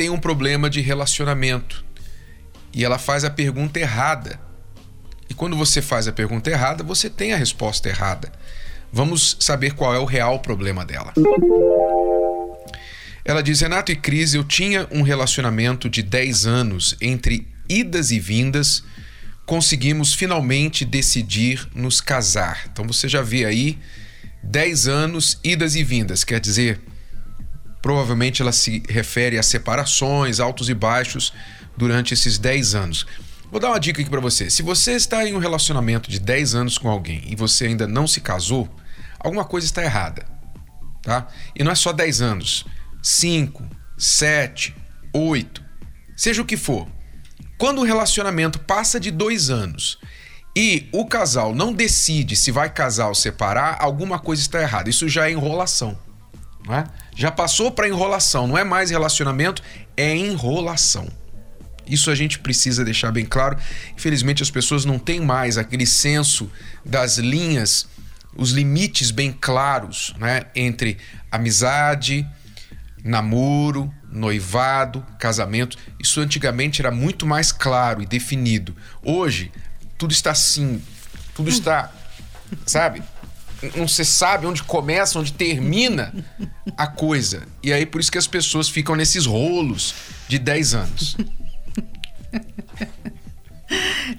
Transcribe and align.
tem 0.00 0.08
um 0.08 0.18
problema 0.18 0.70
de 0.70 0.80
relacionamento 0.80 1.84
e 2.72 2.86
ela 2.86 2.96
faz 2.96 3.22
a 3.22 3.28
pergunta 3.28 3.78
errada. 3.78 4.40
E 5.28 5.34
quando 5.34 5.54
você 5.54 5.82
faz 5.82 6.08
a 6.08 6.12
pergunta 6.12 6.48
errada, 6.48 6.82
você 6.82 7.10
tem 7.10 7.34
a 7.34 7.36
resposta 7.36 7.86
errada. 7.86 8.32
Vamos 8.90 9.36
saber 9.38 9.74
qual 9.74 9.94
é 9.94 9.98
o 9.98 10.06
real 10.06 10.38
problema 10.38 10.86
dela. 10.86 11.12
Ela 13.26 13.42
diz: 13.42 13.60
Renato 13.60 13.92
e 13.92 13.96
Cris, 13.96 14.32
eu 14.32 14.42
tinha 14.42 14.88
um 14.90 15.02
relacionamento 15.02 15.86
de 15.86 16.02
10 16.02 16.46
anos 16.46 16.96
entre 16.98 17.46
idas 17.68 18.10
e 18.10 18.18
vindas. 18.18 18.82
Conseguimos 19.44 20.14
finalmente 20.14 20.82
decidir 20.82 21.68
nos 21.74 22.00
casar. 22.00 22.70
Então 22.72 22.86
você 22.86 23.06
já 23.06 23.20
vê 23.20 23.44
aí 23.44 23.78
10 24.42 24.88
anos, 24.88 25.38
idas 25.44 25.76
e 25.76 25.84
vindas, 25.84 26.24
quer 26.24 26.40
dizer, 26.40 26.80
Provavelmente 27.82 28.42
ela 28.42 28.52
se 28.52 28.82
refere 28.88 29.38
a 29.38 29.42
separações, 29.42 30.40
altos 30.40 30.68
e 30.68 30.74
baixos 30.74 31.32
durante 31.76 32.14
esses 32.14 32.38
10 32.38 32.74
anos. 32.74 33.06
Vou 33.50 33.58
dar 33.58 33.70
uma 33.70 33.80
dica 33.80 34.00
aqui 34.00 34.10
para 34.10 34.20
você. 34.20 34.48
Se 34.48 34.62
você 34.62 34.92
está 34.92 35.26
em 35.26 35.34
um 35.34 35.38
relacionamento 35.38 36.10
de 36.10 36.20
10 36.20 36.54
anos 36.54 36.78
com 36.78 36.88
alguém 36.88 37.22
e 37.26 37.34
você 37.34 37.66
ainda 37.66 37.86
não 37.86 38.06
se 38.06 38.20
casou, 38.20 38.68
alguma 39.18 39.44
coisa 39.44 39.66
está 39.66 39.82
errada. 39.82 40.24
Tá? 41.02 41.26
E 41.56 41.64
não 41.64 41.72
é 41.72 41.74
só 41.74 41.92
10 41.92 42.20
anos. 42.20 42.64
5, 43.02 43.66
7, 43.98 44.76
8, 45.12 45.64
seja 46.16 46.42
o 46.42 46.44
que 46.44 46.56
for. 46.56 46.86
Quando 47.58 47.80
o 47.80 47.84
relacionamento 47.84 48.58
passa 48.58 49.00
de 49.00 49.10
dois 49.10 49.50
anos 49.50 49.98
e 50.56 50.88
o 50.92 51.06
casal 51.06 51.54
não 51.54 51.72
decide 51.72 52.36
se 52.36 52.50
vai 52.50 52.70
casar 52.70 53.08
ou 53.08 53.14
separar, 53.14 53.76
alguma 53.80 54.18
coisa 54.18 54.42
está 54.42 54.60
errada. 54.60 54.88
Isso 54.88 55.08
já 55.08 55.28
é 55.28 55.32
enrolação. 55.32 55.98
Não 56.66 56.74
é? 56.74 56.84
Já 57.14 57.30
passou 57.30 57.70
para 57.70 57.88
enrolação, 57.88 58.46
não 58.46 58.56
é 58.56 58.64
mais 58.64 58.90
relacionamento, 58.90 59.62
é 59.96 60.16
enrolação. 60.16 61.08
Isso 61.86 62.10
a 62.10 62.14
gente 62.14 62.38
precisa 62.38 62.84
deixar 62.84 63.10
bem 63.10 63.26
claro. 63.26 63.58
Infelizmente, 63.96 64.42
as 64.42 64.50
pessoas 64.50 64.84
não 64.84 64.98
têm 64.98 65.20
mais 65.20 65.58
aquele 65.58 65.84
senso 65.84 66.50
das 66.84 67.18
linhas, 67.18 67.88
os 68.36 68.52
limites 68.52 69.10
bem 69.10 69.32
claros 69.32 70.14
né? 70.18 70.44
entre 70.54 70.98
amizade, 71.30 72.26
namoro, 73.02 73.92
noivado, 74.10 75.04
casamento. 75.18 75.76
Isso 75.98 76.20
antigamente 76.20 76.80
era 76.80 76.92
muito 76.92 77.26
mais 77.26 77.50
claro 77.50 78.02
e 78.02 78.06
definido. 78.06 78.76
Hoje, 79.02 79.50
tudo 79.98 80.12
está 80.12 80.30
assim, 80.30 80.80
tudo 81.34 81.50
está, 81.50 81.92
sabe? 82.64 83.02
Não 83.76 83.86
se 83.86 84.04
sabe 84.04 84.46
onde 84.46 84.62
começa, 84.62 85.18
onde 85.18 85.32
termina 85.32 86.14
a 86.76 86.86
coisa. 86.86 87.42
E 87.62 87.72
aí 87.72 87.84
por 87.84 88.00
isso 88.00 88.10
que 88.10 88.18
as 88.18 88.26
pessoas 88.26 88.68
ficam 88.68 88.96
nesses 88.96 89.26
rolos 89.26 89.94
de 90.28 90.38
10 90.38 90.74
anos. 90.74 91.16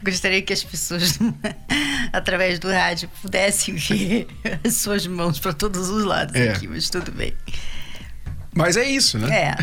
Gostaria 0.04 0.42
que 0.42 0.54
as 0.54 0.64
pessoas, 0.64 1.20
através 2.14 2.60
do 2.60 2.70
rádio, 2.70 3.10
pudessem 3.22 3.76
ver 3.76 4.28
as 4.64 4.76
suas 4.76 5.06
mãos 5.06 5.40
para 5.40 5.54
todos 5.54 5.90
os 5.90 6.04
lados 6.04 6.36
é. 6.36 6.50
aqui, 6.50 6.68
mas 6.68 6.90
tudo 6.90 7.12
bem. 7.12 7.34
Mas 8.54 8.76
é 8.76 8.84
isso, 8.84 9.18
né? 9.18 9.34
É. 9.34 9.58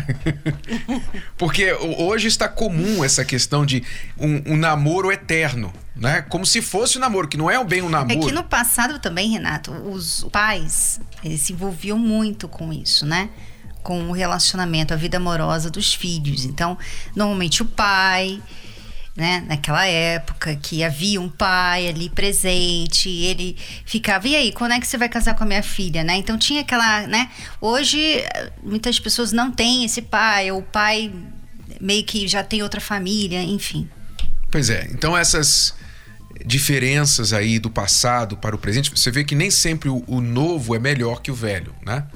Porque 1.37 1.71
hoje 1.73 2.27
está 2.27 2.47
comum 2.47 3.03
essa 3.03 3.23
questão 3.23 3.65
de 3.65 3.83
um, 4.17 4.53
um, 4.53 4.57
namoro 4.57 5.11
eterno, 5.11 5.71
né? 5.95 6.23
Como 6.23 6.45
se 6.45 6.61
fosse 6.61 6.97
um 6.97 7.01
namoro, 7.01 7.27
que 7.27 7.37
não 7.37 7.51
é 7.51 7.63
bem 7.63 7.83
um 7.83 7.89
namoro. 7.89 8.19
É 8.19 8.25
que 8.25 8.31
no 8.31 8.43
passado 8.43 8.97
também, 8.99 9.29
Renato, 9.29 9.71
os 9.71 10.25
pais 10.31 10.99
eles 11.23 11.41
se 11.41 11.53
envolviam 11.53 11.99
muito 11.99 12.47
com 12.47 12.73
isso, 12.73 13.05
né? 13.05 13.29
Com 13.83 14.09
o 14.09 14.11
relacionamento, 14.11 14.93
a 14.93 14.97
vida 14.97 15.17
amorosa 15.17 15.69
dos 15.69 15.93
filhos. 15.93 16.43
Então, 16.43 16.77
normalmente 17.15 17.61
o 17.61 17.65
pai 17.65 18.41
né? 19.19 19.43
Naquela 19.47 19.85
época 19.85 20.55
que 20.55 20.83
havia 20.83 21.19
um 21.19 21.29
pai 21.29 21.89
ali 21.89 22.09
presente, 22.09 23.09
ele 23.09 23.57
ficava, 23.85 24.27
e 24.27 24.35
aí, 24.35 24.51
quando 24.53 24.71
é 24.71 24.79
que 24.79 24.87
você 24.87 24.97
vai 24.97 25.09
casar 25.09 25.35
com 25.35 25.43
a 25.43 25.47
minha 25.47 25.61
filha, 25.61 26.03
né? 26.03 26.15
Então 26.15 26.37
tinha 26.37 26.61
aquela, 26.61 27.05
né? 27.05 27.29
Hoje 27.59 28.23
muitas 28.63 28.97
pessoas 28.97 29.33
não 29.33 29.51
têm 29.51 29.83
esse 29.83 30.01
pai, 30.01 30.49
ou 30.51 30.59
o 30.59 30.63
pai 30.63 31.11
meio 31.81 32.03
que 32.05 32.27
já 32.27 32.41
tem 32.43 32.63
outra 32.63 32.79
família, 32.79 33.41
enfim. 33.41 33.89
Pois 34.49 34.69
é, 34.69 34.87
então 34.91 35.17
essas 35.17 35.75
diferenças 36.45 37.33
aí 37.33 37.59
do 37.59 37.69
passado 37.69 38.37
para 38.37 38.55
o 38.55 38.59
presente, 38.59 38.89
você 38.89 39.11
vê 39.11 39.25
que 39.25 39.35
nem 39.35 39.51
sempre 39.51 39.89
o, 39.89 40.01
o 40.07 40.21
novo 40.21 40.73
é 40.73 40.79
melhor 40.79 41.21
que 41.21 41.29
o 41.29 41.35
velho, 41.35 41.75
né? 41.85 42.07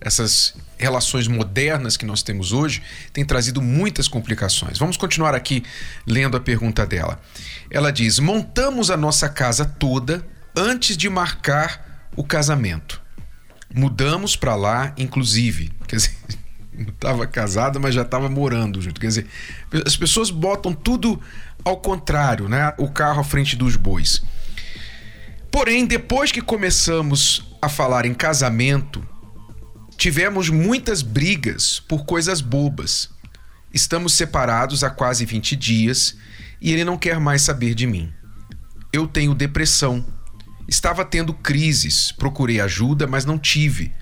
Essas 0.00 0.54
relações 0.78 1.26
modernas 1.26 1.96
que 1.96 2.04
nós 2.04 2.22
temos 2.22 2.52
hoje 2.52 2.82
têm 3.12 3.24
trazido 3.24 3.62
muitas 3.62 4.08
complicações. 4.08 4.78
Vamos 4.78 4.96
continuar 4.96 5.34
aqui 5.34 5.62
lendo 6.06 6.36
a 6.36 6.40
pergunta 6.40 6.86
dela. 6.86 7.20
Ela 7.70 7.90
diz: 7.90 8.18
Montamos 8.18 8.90
a 8.90 8.96
nossa 8.96 9.28
casa 9.28 9.64
toda 9.64 10.26
antes 10.54 10.96
de 10.96 11.08
marcar 11.08 12.08
o 12.16 12.24
casamento. 12.24 13.00
Mudamos 13.74 14.36
para 14.36 14.54
lá, 14.54 14.92
inclusive. 14.96 15.70
Quer 15.86 15.96
dizer, 15.96 16.14
não 16.72 16.88
estava 16.88 17.26
casada, 17.26 17.78
mas 17.78 17.94
já 17.94 18.02
estava 18.02 18.28
morando 18.28 18.80
junto. 18.80 19.00
Quer 19.00 19.08
dizer, 19.08 19.26
as 19.84 19.96
pessoas 19.96 20.30
botam 20.30 20.72
tudo 20.72 21.20
ao 21.64 21.78
contrário, 21.78 22.48
né? 22.48 22.72
O 22.78 22.88
carro 22.90 23.20
à 23.20 23.24
frente 23.24 23.56
dos 23.56 23.76
bois. 23.76 24.22
Porém, 25.50 25.86
depois 25.86 26.30
que 26.30 26.42
começamos 26.42 27.56
a 27.62 27.68
falar 27.68 28.04
em 28.04 28.12
casamento, 28.12 29.06
Tivemos 29.96 30.50
muitas 30.50 31.00
brigas 31.00 31.80
por 31.80 32.04
coisas 32.04 32.42
bobas. 32.42 33.08
Estamos 33.72 34.12
separados 34.12 34.84
há 34.84 34.90
quase 34.90 35.24
20 35.24 35.56
dias 35.56 36.16
e 36.60 36.70
ele 36.72 36.84
não 36.84 36.98
quer 36.98 37.18
mais 37.18 37.42
saber 37.42 37.74
de 37.74 37.86
mim. 37.86 38.12
Eu 38.92 39.06
tenho 39.06 39.34
depressão. 39.34 40.06
Estava 40.68 41.04
tendo 41.04 41.32
crises, 41.32 42.12
procurei 42.12 42.60
ajuda, 42.60 43.06
mas 43.06 43.24
não 43.24 43.38
tive. 43.38 43.92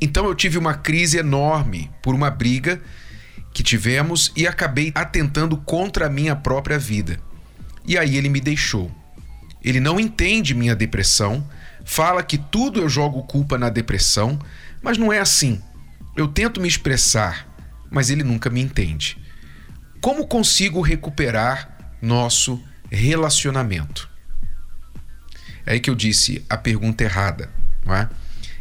Então 0.00 0.24
eu 0.26 0.34
tive 0.34 0.56
uma 0.56 0.74
crise 0.74 1.18
enorme 1.18 1.90
por 2.02 2.14
uma 2.14 2.30
briga 2.30 2.80
que 3.52 3.62
tivemos 3.62 4.32
e 4.36 4.46
acabei 4.46 4.90
atentando 4.94 5.56
contra 5.56 6.06
a 6.06 6.10
minha 6.10 6.34
própria 6.34 6.78
vida. 6.78 7.20
E 7.86 7.98
aí 7.98 8.16
ele 8.16 8.28
me 8.28 8.40
deixou. 8.40 8.90
Ele 9.62 9.80
não 9.80 9.98
entende 9.98 10.54
minha 10.54 10.76
depressão, 10.76 11.46
fala 11.84 12.22
que 12.22 12.38
tudo 12.38 12.80
eu 12.80 12.88
jogo 12.88 13.22
culpa 13.24 13.58
na 13.58 13.68
depressão, 13.68 14.38
mas 14.86 14.96
não 14.98 15.12
é 15.12 15.18
assim. 15.18 15.60
Eu 16.16 16.28
tento 16.28 16.60
me 16.60 16.68
expressar, 16.68 17.48
mas 17.90 18.08
ele 18.08 18.22
nunca 18.22 18.48
me 18.48 18.60
entende. 18.60 19.18
Como 20.00 20.28
consigo 20.28 20.80
recuperar 20.80 21.96
nosso 22.00 22.62
relacionamento? 22.88 24.08
É 25.66 25.72
aí 25.72 25.80
que 25.80 25.90
eu 25.90 25.94
disse 25.96 26.46
a 26.48 26.56
pergunta 26.56 27.02
errada, 27.02 27.50
não 27.84 27.96
é? 27.96 28.08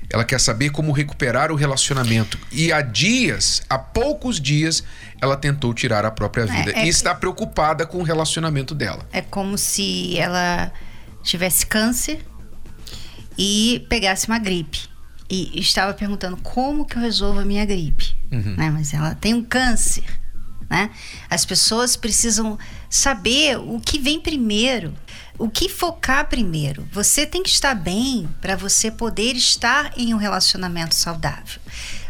Ela 0.09 0.25
quer 0.25 0.39
saber 0.39 0.71
como 0.71 0.91
recuperar 0.91 1.51
o 1.51 1.55
relacionamento. 1.55 2.39
E 2.51 2.73
há 2.73 2.81
dias, 2.81 3.61
há 3.69 3.77
poucos 3.77 4.41
dias, 4.41 4.83
ela 5.21 5.37
tentou 5.37 5.75
tirar 5.75 6.05
a 6.05 6.11
própria 6.11 6.41
é, 6.41 6.45
vida. 6.47 6.71
É, 6.71 6.79
é, 6.79 6.85
e 6.87 6.89
está 6.89 7.13
preocupada 7.13 7.85
com 7.85 7.99
o 7.99 8.03
relacionamento 8.03 8.73
dela. 8.73 9.07
É 9.13 9.21
como 9.21 9.59
se 9.59 10.17
ela 10.17 10.73
tivesse 11.21 11.67
câncer 11.67 12.25
e 13.37 13.85
pegasse 13.89 14.25
uma 14.25 14.39
gripe 14.39 14.94
e 15.29 15.59
estava 15.59 15.93
perguntando 15.93 16.37
como 16.37 16.85
que 16.85 16.97
eu 16.97 17.01
resolvo 17.01 17.39
a 17.39 17.45
minha 17.45 17.65
gripe, 17.65 18.15
uhum. 18.31 18.55
né? 18.55 18.69
Mas 18.69 18.93
ela 18.93 19.15
tem 19.15 19.33
um 19.33 19.43
câncer, 19.43 20.03
né? 20.69 20.89
As 21.29 21.45
pessoas 21.45 21.95
precisam 21.95 22.57
saber 22.89 23.57
o 23.57 23.79
que 23.79 23.99
vem 23.99 24.19
primeiro, 24.19 24.93
o 25.37 25.49
que 25.49 25.67
focar 25.67 26.27
primeiro. 26.27 26.87
Você 26.91 27.25
tem 27.25 27.41
que 27.41 27.49
estar 27.49 27.73
bem 27.73 28.29
para 28.39 28.55
você 28.55 28.91
poder 28.91 29.35
estar 29.35 29.91
em 29.97 30.13
um 30.13 30.17
relacionamento 30.17 30.95
saudável. 30.95 31.59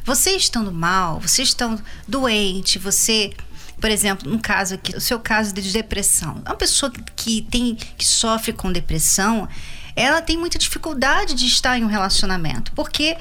Você 0.03 0.31
estando 0.31 0.71
mal, 0.71 1.19
você 1.19 1.41
estando 1.41 1.81
doente, 2.07 2.77
você 2.77 3.31
por 3.79 3.91
exemplo, 3.91 4.31
no 4.31 4.39
caso 4.39 4.75
aqui, 4.75 4.95
o 4.95 5.01
seu 5.01 5.19
caso 5.19 5.53
de 5.53 5.71
depressão. 5.71 6.41
Uma 6.45 6.55
pessoa 6.55 6.91
que 7.15 7.41
tem 7.41 7.75
que 7.75 8.05
sofre 8.05 8.53
com 8.53 8.71
depressão, 8.71 9.47
ela 9.95 10.21
tem 10.21 10.37
muita 10.37 10.57
dificuldade 10.57 11.33
de 11.33 11.45
estar 11.45 11.77
em 11.77 11.83
um 11.83 11.87
relacionamento, 11.87 12.71
porque 12.73 13.15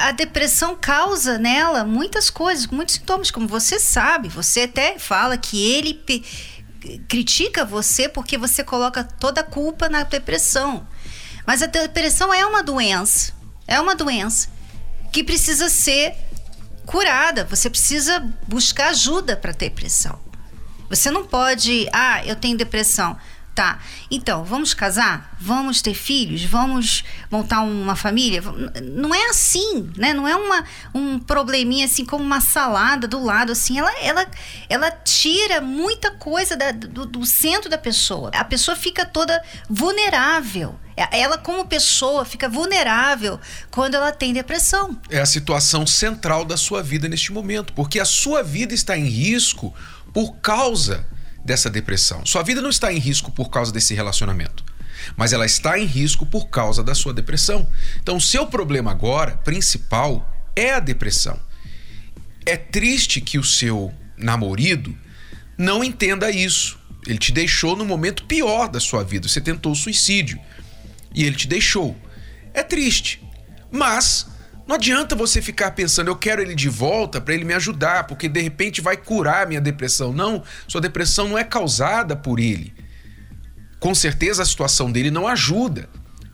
a 0.00 0.10
depressão 0.10 0.76
causa 0.76 1.38
nela 1.38 1.84
muitas 1.84 2.28
coisas, 2.28 2.66
muitos 2.66 2.96
sintomas, 2.96 3.30
como 3.30 3.46
você 3.46 3.78
sabe. 3.78 4.28
Você 4.28 4.62
até 4.62 4.98
fala 4.98 5.38
que 5.38 5.62
ele 5.72 5.94
critica 7.08 7.64
você 7.64 8.08
porque 8.08 8.36
você 8.36 8.64
coloca 8.64 9.04
toda 9.04 9.40
a 9.40 9.44
culpa 9.44 9.88
na 9.88 10.02
depressão. 10.02 10.86
Mas 11.46 11.62
a 11.62 11.66
depressão 11.66 12.34
é 12.34 12.44
uma 12.44 12.62
doença, 12.62 13.32
é 13.66 13.80
uma 13.80 13.94
doença 13.94 14.48
que 15.12 15.24
precisa 15.24 15.68
ser 15.68 16.14
curada. 16.84 17.44
Você 17.44 17.70
precisa 17.70 18.20
buscar 18.46 18.88
ajuda 18.88 19.36
para 19.36 19.52
depressão. 19.52 20.18
Você 20.90 21.10
não 21.10 21.24
pode, 21.24 21.88
ah, 21.92 22.24
eu 22.24 22.34
tenho 22.34 22.56
depressão. 22.56 23.16
Tá. 23.58 23.80
Então, 24.08 24.44
vamos 24.44 24.72
casar? 24.72 25.36
Vamos 25.40 25.82
ter 25.82 25.92
filhos? 25.92 26.44
Vamos 26.44 27.02
montar 27.28 27.62
uma 27.62 27.96
família? 27.96 28.40
Não 28.84 29.12
é 29.12 29.30
assim, 29.30 29.90
né? 29.96 30.14
Não 30.14 30.28
é 30.28 30.36
uma, 30.36 30.64
um 30.94 31.18
probleminha 31.18 31.84
assim 31.84 32.04
como 32.04 32.22
uma 32.22 32.40
salada 32.40 33.08
do 33.08 33.20
lado, 33.20 33.50
assim. 33.50 33.76
Ela, 33.76 33.92
ela, 34.00 34.26
ela 34.68 34.90
tira 34.92 35.60
muita 35.60 36.12
coisa 36.12 36.56
da, 36.56 36.70
do, 36.70 37.04
do 37.04 37.26
centro 37.26 37.68
da 37.68 37.76
pessoa. 37.76 38.30
A 38.32 38.44
pessoa 38.44 38.76
fica 38.76 39.04
toda 39.04 39.42
vulnerável. 39.68 40.78
Ela, 41.10 41.36
como 41.36 41.66
pessoa, 41.66 42.24
fica 42.24 42.48
vulnerável 42.48 43.40
quando 43.72 43.96
ela 43.96 44.12
tem 44.12 44.32
depressão. 44.32 44.96
É 45.10 45.18
a 45.18 45.26
situação 45.26 45.84
central 45.84 46.44
da 46.44 46.56
sua 46.56 46.80
vida 46.80 47.08
neste 47.08 47.32
momento, 47.32 47.72
porque 47.72 47.98
a 47.98 48.04
sua 48.04 48.40
vida 48.40 48.72
está 48.72 48.96
em 48.96 49.08
risco 49.08 49.74
por 50.14 50.36
causa 50.36 51.04
dessa 51.48 51.70
depressão. 51.70 52.24
Sua 52.26 52.42
vida 52.42 52.60
não 52.60 52.68
está 52.68 52.92
em 52.92 52.98
risco 52.98 53.32
por 53.32 53.48
causa 53.48 53.72
desse 53.72 53.94
relacionamento, 53.94 54.62
mas 55.16 55.32
ela 55.32 55.46
está 55.46 55.78
em 55.78 55.86
risco 55.86 56.26
por 56.26 56.48
causa 56.48 56.84
da 56.84 56.94
sua 56.94 57.14
depressão. 57.14 57.66
Então, 58.00 58.18
o 58.18 58.20
seu 58.20 58.46
problema 58.46 58.90
agora, 58.90 59.38
principal, 59.38 60.30
é 60.54 60.74
a 60.74 60.80
depressão. 60.80 61.40
É 62.44 62.56
triste 62.56 63.20
que 63.20 63.38
o 63.38 63.42
seu 63.44 63.92
namorado 64.16 64.96
não 65.56 65.82
entenda 65.82 66.30
isso. 66.30 66.78
Ele 67.06 67.18
te 67.18 67.32
deixou 67.32 67.74
no 67.74 67.84
momento 67.84 68.26
pior 68.26 68.68
da 68.68 68.78
sua 68.78 69.02
vida. 69.02 69.26
Você 69.26 69.40
tentou 69.40 69.74
suicídio 69.74 70.38
e 71.14 71.24
ele 71.24 71.36
te 71.36 71.48
deixou. 71.48 71.96
É 72.52 72.62
triste, 72.62 73.22
mas 73.70 74.26
não 74.68 74.74
adianta 74.74 75.16
você 75.16 75.40
ficar 75.40 75.70
pensando, 75.70 76.08
eu 76.08 76.16
quero 76.16 76.42
ele 76.42 76.54
de 76.54 76.68
volta 76.68 77.22
para 77.22 77.32
ele 77.32 77.42
me 77.42 77.54
ajudar, 77.54 78.06
porque 78.06 78.28
de 78.28 78.42
repente 78.42 78.82
vai 78.82 78.98
curar 78.98 79.46
minha 79.46 79.62
depressão. 79.62 80.12
Não, 80.12 80.42
sua 80.66 80.82
depressão 80.82 81.26
não 81.26 81.38
é 81.38 81.42
causada 81.42 82.14
por 82.14 82.38
ele. 82.38 82.74
Com 83.80 83.94
certeza 83.94 84.42
a 84.42 84.46
situação 84.46 84.92
dele 84.92 85.10
não 85.10 85.26
ajuda. 85.26 85.88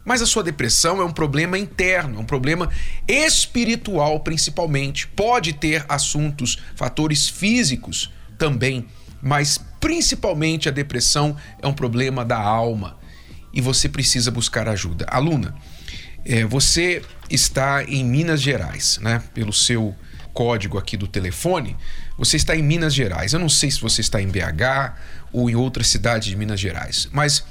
Mas 0.05 0.21
a 0.21 0.27
sua 0.27 0.43
depressão 0.43 1.01
é 1.01 1.05
um 1.05 1.13
problema 1.13 1.57
interno, 1.57 2.17
é 2.17 2.19
um 2.19 2.27
problema 2.27 2.69
espiritual 3.07 4.19
principalmente. 4.19 5.07
Pode 5.07 5.53
ter 5.53 5.87
assuntos, 5.89 6.59
fatores 6.75 7.29
físicos 7.29 8.13
também, 8.37 8.89
mas 9.23 9.59
principalmente 9.79 10.69
a 10.69 10.73
depressão 10.73 11.37
é 11.63 11.69
um 11.69 11.73
problema 11.73 12.25
da 12.25 12.39
alma 12.39 12.99
e 13.53 13.61
você 13.61 13.89
precisa 13.89 14.33
buscar 14.33 14.69
ajuda. 14.69 15.07
Aluna, 15.09 15.55
é, 16.25 16.45
você 16.45 17.03
está 17.31 17.85
em 17.85 18.05
Minas 18.05 18.41
Gerais, 18.41 18.99
né? 19.01 19.23
Pelo 19.33 19.53
seu 19.53 19.95
código 20.33 20.79
aqui 20.79 20.97
do 20.97 21.07
telefone, 21.07 21.77
você 22.19 22.37
está 22.37 22.57
em 22.57 22.63
Minas 22.63 22.95
Gerais. 22.95 23.33
Eu 23.33 23.39
não 23.39 23.49
sei 23.49 23.71
se 23.71 23.81
você 23.81 24.01
está 24.01 24.21
em 24.21 24.29
BH 24.29 24.95
ou 25.33 25.49
em 25.49 25.55
outra 25.55 25.85
cidade 25.85 26.31
de 26.31 26.37
Minas 26.37 26.59
Gerais, 26.59 27.09
mas 27.13 27.45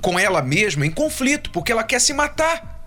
com 0.00 0.18
ela 0.18 0.40
mesma 0.40 0.86
em 0.86 0.90
conflito, 0.90 1.50
porque 1.50 1.72
ela 1.72 1.84
quer 1.84 2.00
se 2.00 2.12
matar. 2.12 2.78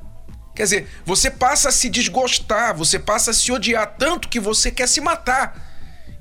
Quer 0.55 0.63
dizer, 0.63 0.87
você 1.05 1.29
passa 1.29 1.69
a 1.69 1.71
se 1.71 1.89
desgostar, 1.89 2.75
você 2.75 2.97
passa 2.97 3.31
a 3.31 3.33
se 3.33 3.51
odiar 3.51 3.95
tanto 3.97 4.29
que 4.29 4.39
você 4.39 4.71
quer 4.71 4.87
se 4.87 5.01
matar. 5.01 5.72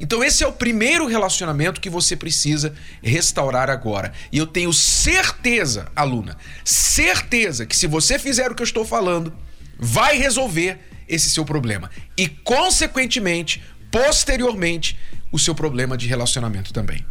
Então, 0.03 0.23
esse 0.25 0.43
é 0.43 0.47
o 0.49 0.53
primeiro 0.53 1.07
relacionamento 1.07 1.81
que 1.81 1.89
você 1.89 2.17
precisa 2.17 2.75
restaurar 3.01 3.71
agora. 3.71 4.13
E 4.33 4.37
eu 4.37 4.49
tenho 4.49 4.73
certeza, 4.73 5.87
aluna, 5.95 6.37
certeza 6.65 7.65
que 7.65 7.77
se 7.77 7.87
você 7.87 8.19
fizer 8.19 8.51
o 8.51 8.55
que 8.55 8.63
eu 8.63 8.67
estou 8.67 8.85
falando, 8.85 9.33
vai 9.79 10.19
resolver 10.19 10.81
esse 11.09 11.31
seu 11.31 11.45
problema. 11.45 11.89
E, 12.19 12.29
consequentemente, 12.29 13.63
posteriormente, 13.93 14.99
o 15.31 15.39
seu 15.39 15.55
problema 15.55 15.97
de 15.97 16.09
relacionamento 16.09 16.73
também. 16.73 17.07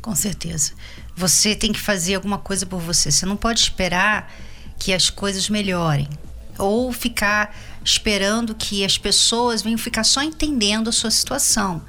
Com 0.00 0.14
certeza. 0.14 0.72
Você 1.16 1.56
tem 1.56 1.72
que 1.72 1.80
fazer 1.80 2.14
alguma 2.14 2.38
coisa 2.38 2.64
por 2.64 2.80
você. 2.80 3.10
Você 3.10 3.26
não 3.26 3.36
pode 3.36 3.58
esperar 3.58 4.32
que 4.78 4.92
as 4.92 5.10
coisas 5.10 5.50
melhorem 5.50 6.08
ou 6.58 6.92
ficar 6.92 7.54
esperando 7.86 8.52
que 8.52 8.84
as 8.84 8.98
pessoas 8.98 9.62
venham 9.62 9.78
ficar 9.78 10.02
só 10.02 10.20
entendendo 10.20 10.88
a 10.88 10.92
sua 10.92 11.10
situação. 11.10 11.84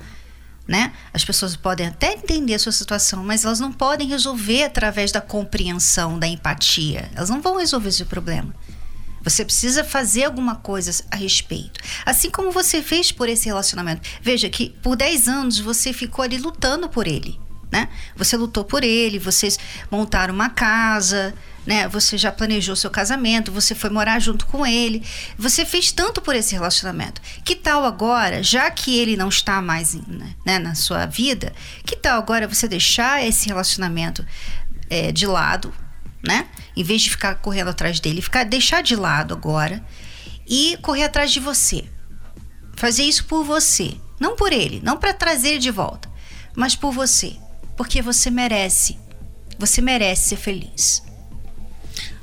Né? 0.68 0.94
As 1.14 1.26
pessoas 1.26 1.56
podem 1.56 1.88
até 1.88 2.14
entender 2.14 2.54
a 2.54 2.60
sua 2.60 2.72
situação, 2.72 3.24
mas 3.24 3.46
elas 3.46 3.60
não 3.60 3.72
podem 3.72 4.08
resolver 4.08 4.64
através 4.64 5.12
da 5.12 5.22
compreensão, 5.22 6.20
da 6.20 6.28
empatia. 6.28 7.10
Elas 7.16 7.30
não 7.30 7.42
vão 7.42 7.58
resolver 7.58 7.90
esse 7.90 8.06
problema. 8.06 8.54
Você 9.24 9.44
precisa 9.44 9.84
fazer 9.84 10.26
alguma 10.26 10.56
coisa 10.56 11.04
a 11.10 11.16
respeito. 11.16 11.80
Assim 12.06 12.30
como 12.30 12.52
você 12.52 12.82
fez 12.82 13.12
por 13.12 13.28
esse 13.28 13.46
relacionamento. 13.48 14.08
Veja 14.22 14.50
que 14.50 14.70
por 14.84 14.96
10 14.96 15.28
anos 15.28 15.60
você 15.60 15.92
ficou 15.94 16.24
ali 16.24 16.38
lutando 16.38 16.88
por 16.88 17.08
ele. 17.08 17.40
Né? 17.72 17.90
Você 18.16 18.38
lutou 18.38 18.64
por 18.64 18.84
ele, 18.84 19.18
vocês 19.18 19.58
montaram 19.90 20.34
uma 20.34 20.50
casa, 20.50 21.34
né? 21.68 21.86
Você 21.90 22.18
já 22.18 22.32
planejou 22.32 22.78
seu 22.78 22.90
casamento, 22.90 23.52
você 23.52 23.76
foi 23.76 23.90
morar 23.90 24.20
junto 24.20 24.46
com 24.46 24.66
ele, 24.66 25.04
você 25.38 25.66
fez 25.66 25.92
tanto 25.92 26.22
por 26.22 26.34
esse 26.34 26.56
relacionamento. 26.56 27.22
Que 27.44 27.58
tal 27.58 27.84
agora, 27.84 28.42
já 28.42 28.72
que 28.72 28.98
ele 28.98 29.18
não 29.18 29.28
está 29.28 29.62
mais 29.62 29.94
né, 29.94 30.34
né, 30.46 30.60
na 30.60 30.76
sua 30.76 31.06
vida, 31.06 31.54
que 31.86 31.98
tal 31.98 32.18
agora 32.18 32.48
você 32.48 32.70
deixar 32.70 33.22
esse 33.22 33.48
relacionamento 33.48 34.26
é, 34.90 35.12
de 35.12 35.28
lado, 35.28 35.74
né? 36.24 36.48
Em 36.74 36.84
vez 36.84 37.02
de 37.02 37.10
ficar 37.10 37.36
correndo 37.36 37.70
atrás 37.70 38.00
dele, 38.00 38.22
ficar 38.22 38.46
deixar 38.46 38.82
de 38.82 38.96
lado 38.96 39.34
agora 39.34 39.84
e 40.48 40.78
correr 40.82 41.04
atrás 41.04 41.32
de 41.32 41.42
você. 41.42 41.84
Fazer 42.78 43.04
isso 43.04 43.26
por 43.26 43.44
você, 43.44 43.94
não 44.22 44.38
por 44.38 44.54
ele, 44.54 44.80
não 44.82 44.96
para 44.96 45.14
trazer 45.14 45.50
ele 45.50 45.58
de 45.58 45.72
volta, 45.72 46.10
mas 46.56 46.76
por 46.76 46.94
você, 46.94 47.36
porque 47.76 48.02
você 48.02 48.30
merece. 48.30 48.98
Você 49.60 49.82
merece 49.82 50.30
ser 50.30 50.38
feliz. 50.38 51.07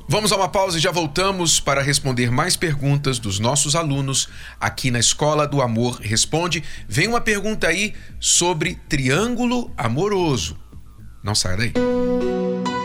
Vamos 0.07 0.33
a 0.33 0.37
uma 0.37 0.49
pausa 0.49 0.77
e 0.77 0.81
já 0.81 0.91
voltamos 0.91 1.59
para 1.59 1.83
responder 1.83 2.31
mais 2.31 2.57
perguntas 2.57 3.19
dos 3.19 3.39
nossos 3.39 3.75
alunos 3.75 4.29
aqui 4.61 4.91
na 4.91 4.99
Escola 4.99 5.47
do 5.47 5.63
Amor 5.63 5.99
Responde. 6.01 6.63
Vem 6.87 7.09
uma 7.09 7.21
pergunta 7.21 7.69
aí 7.69 7.95
sobre 8.21 8.75
triângulo 8.89 9.73
amoroso. 9.77 10.59
Não 11.23 11.35
saia 11.35 11.57
daí. 11.57 11.73
Dizem 11.73 12.84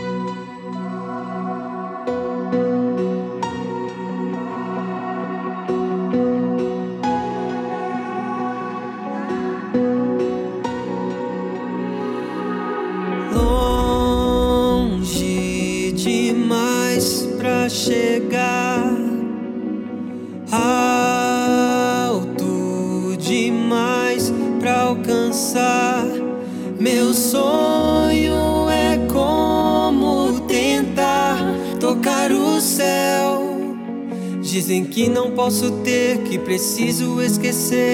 preciso 36.60 37.22
esquecer. 37.22 37.89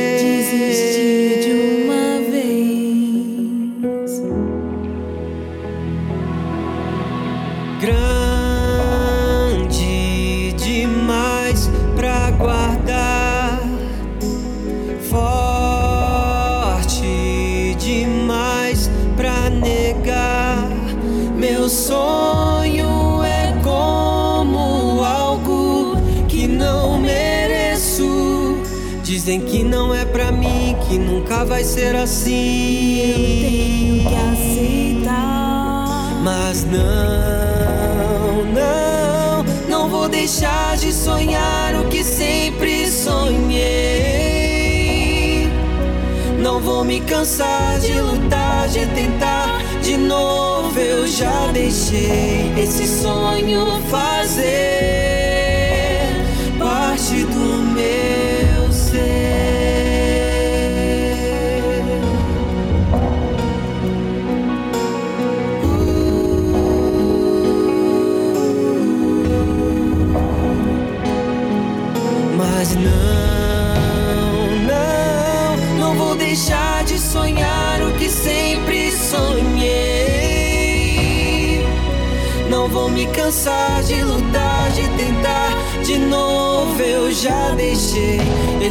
Dizem 29.27 29.41
que 29.41 29.65
não 29.65 29.93
é 29.93 30.05
pra 30.05 30.31
mim, 30.31 30.77
que 30.87 30.97
nunca 30.97 31.45
vai 31.45 31.65
ser 31.65 31.97
assim. 31.97 33.01
Eu 33.01 33.17
tenho 33.17 34.05
que 34.09 34.15
aceitar. 34.95 36.23
Mas 36.23 36.65
não, 36.65 38.45
não, 38.55 39.43
não 39.69 39.89
vou 39.89 40.09
deixar 40.09 40.77
de 40.77 40.93
sonhar 40.93 41.75
o 41.75 41.89
que 41.89 42.05
sempre 42.05 42.89
sonhei. 42.89 43.19
Não 46.39 46.61
vou 46.61 46.85
me 46.85 47.01
cansar 47.01 47.81
de 47.81 48.01
lutar, 48.01 48.69
de 48.69 48.87
tentar 48.95 49.61
de 49.83 49.97
novo. 49.97 50.79
Eu 50.79 51.05
já 51.09 51.49
deixei 51.53 52.53
esse 52.57 52.87
sonho 52.87 53.83
fazer 53.91 54.96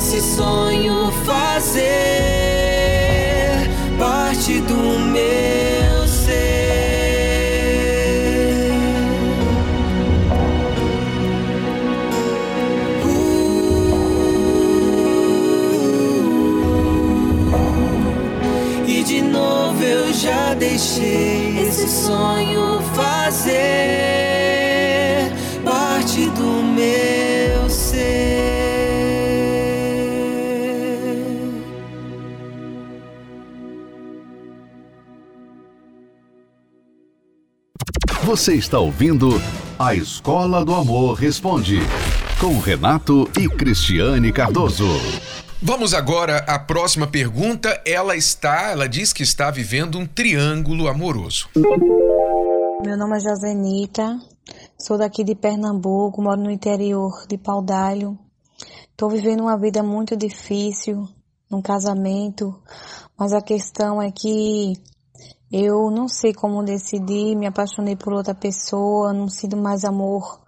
esse 0.06 0.22
sonho 0.22 0.65
Você 38.26 38.56
está 38.56 38.80
ouvindo 38.80 39.30
A 39.78 39.94
Escola 39.94 40.66
do 40.66 40.74
Amor 40.74 41.14
Responde, 41.14 41.78
com 42.42 42.58
Renato 42.58 43.30
e 43.40 43.48
Cristiane 43.48 44.34
Cardoso. 44.34 44.88
Vamos 45.62 45.94
agora 45.94 46.38
à 46.48 46.58
próxima 46.58 47.06
pergunta. 47.06 47.80
Ela 47.86 48.16
está, 48.16 48.72
ela 48.72 48.90
diz 48.90 49.14
que 49.14 49.22
está 49.22 49.52
vivendo 49.52 50.00
um 50.00 50.08
triângulo 50.08 50.88
amoroso. 50.88 51.48
Meu 51.54 52.98
nome 52.98 53.16
é 53.16 53.20
Josenita, 53.20 54.20
sou 54.80 54.98
daqui 54.98 55.24
de 55.24 55.36
Pernambuco, 55.36 56.20
moro 56.20 56.42
no 56.42 56.50
interior 56.50 57.28
de 57.30 57.38
Paudalho. 57.38 58.18
Estou 58.90 59.08
vivendo 59.08 59.42
uma 59.42 59.56
vida 59.56 59.84
muito 59.84 60.18
difícil, 60.18 61.08
num 61.48 61.62
casamento, 61.62 62.60
mas 63.16 63.34
a 63.34 63.42
questão 63.42 64.02
é 64.02 64.10
que 64.12 64.74
eu 65.58 65.90
não 65.90 66.10
sei 66.10 66.34
como 66.34 66.66
decidir, 66.66 67.34
me 67.34 67.48
apaixonei 67.48 67.96
por 67.96 68.12
outra 68.12 68.36
pessoa, 68.36 69.14
não 69.14 69.30
sinto 69.30 69.56
mais 69.56 69.86
amor 69.86 70.42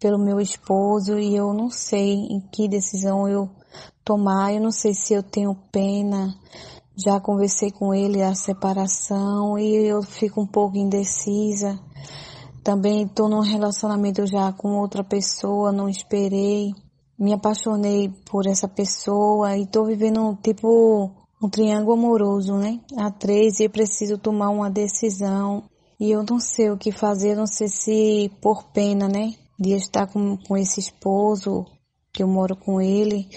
pelo 0.00 0.18
meu 0.18 0.40
esposo 0.40 1.18
e 1.18 1.36
eu 1.36 1.52
não 1.52 1.68
sei 1.68 2.14
em 2.14 2.40
que 2.40 2.66
decisão 2.66 3.28
eu 3.28 3.50
tomar. 4.02 4.54
Eu 4.54 4.62
não 4.62 4.70
sei 4.70 4.94
se 4.94 5.12
eu 5.12 5.22
tenho 5.22 5.54
pena. 5.70 6.34
Já 6.96 7.20
conversei 7.20 7.70
com 7.70 7.92
ele 7.92 8.22
a 8.22 8.34
separação 8.34 9.58
e 9.58 9.74
eu 9.86 10.02
fico 10.02 10.40
um 10.40 10.46
pouco 10.46 10.78
indecisa. 10.78 11.78
Também 12.64 13.02
estou 13.02 13.28
num 13.28 13.40
relacionamento 13.40 14.26
já 14.26 14.50
com 14.54 14.78
outra 14.78 15.04
pessoa, 15.04 15.70
não 15.70 15.86
esperei. 15.86 16.72
Me 17.18 17.34
apaixonei 17.34 18.08
por 18.30 18.46
essa 18.46 18.66
pessoa 18.66 19.54
e 19.54 19.64
estou 19.64 19.84
vivendo 19.84 20.34
tipo 20.42 21.12
um 21.42 21.48
triângulo 21.48 21.92
amoroso, 21.92 22.56
né? 22.56 22.80
A 22.96 23.10
três 23.10 23.60
e 23.60 23.68
preciso 23.68 24.18
tomar 24.18 24.50
uma 24.50 24.70
decisão. 24.70 25.64
E 25.98 26.10
eu 26.10 26.22
não 26.22 26.38
sei 26.38 26.70
o 26.70 26.76
que 26.76 26.92
fazer, 26.92 27.34
não 27.34 27.46
sei 27.46 27.68
se 27.68 28.30
por 28.40 28.64
pena, 28.72 29.08
né? 29.08 29.34
De 29.58 29.72
estar 29.72 30.06
com, 30.06 30.36
com 30.36 30.56
esse 30.56 30.80
esposo, 30.80 31.64
que 32.12 32.22
eu 32.22 32.28
moro 32.28 32.56
com 32.56 32.80
ele, 32.80 33.28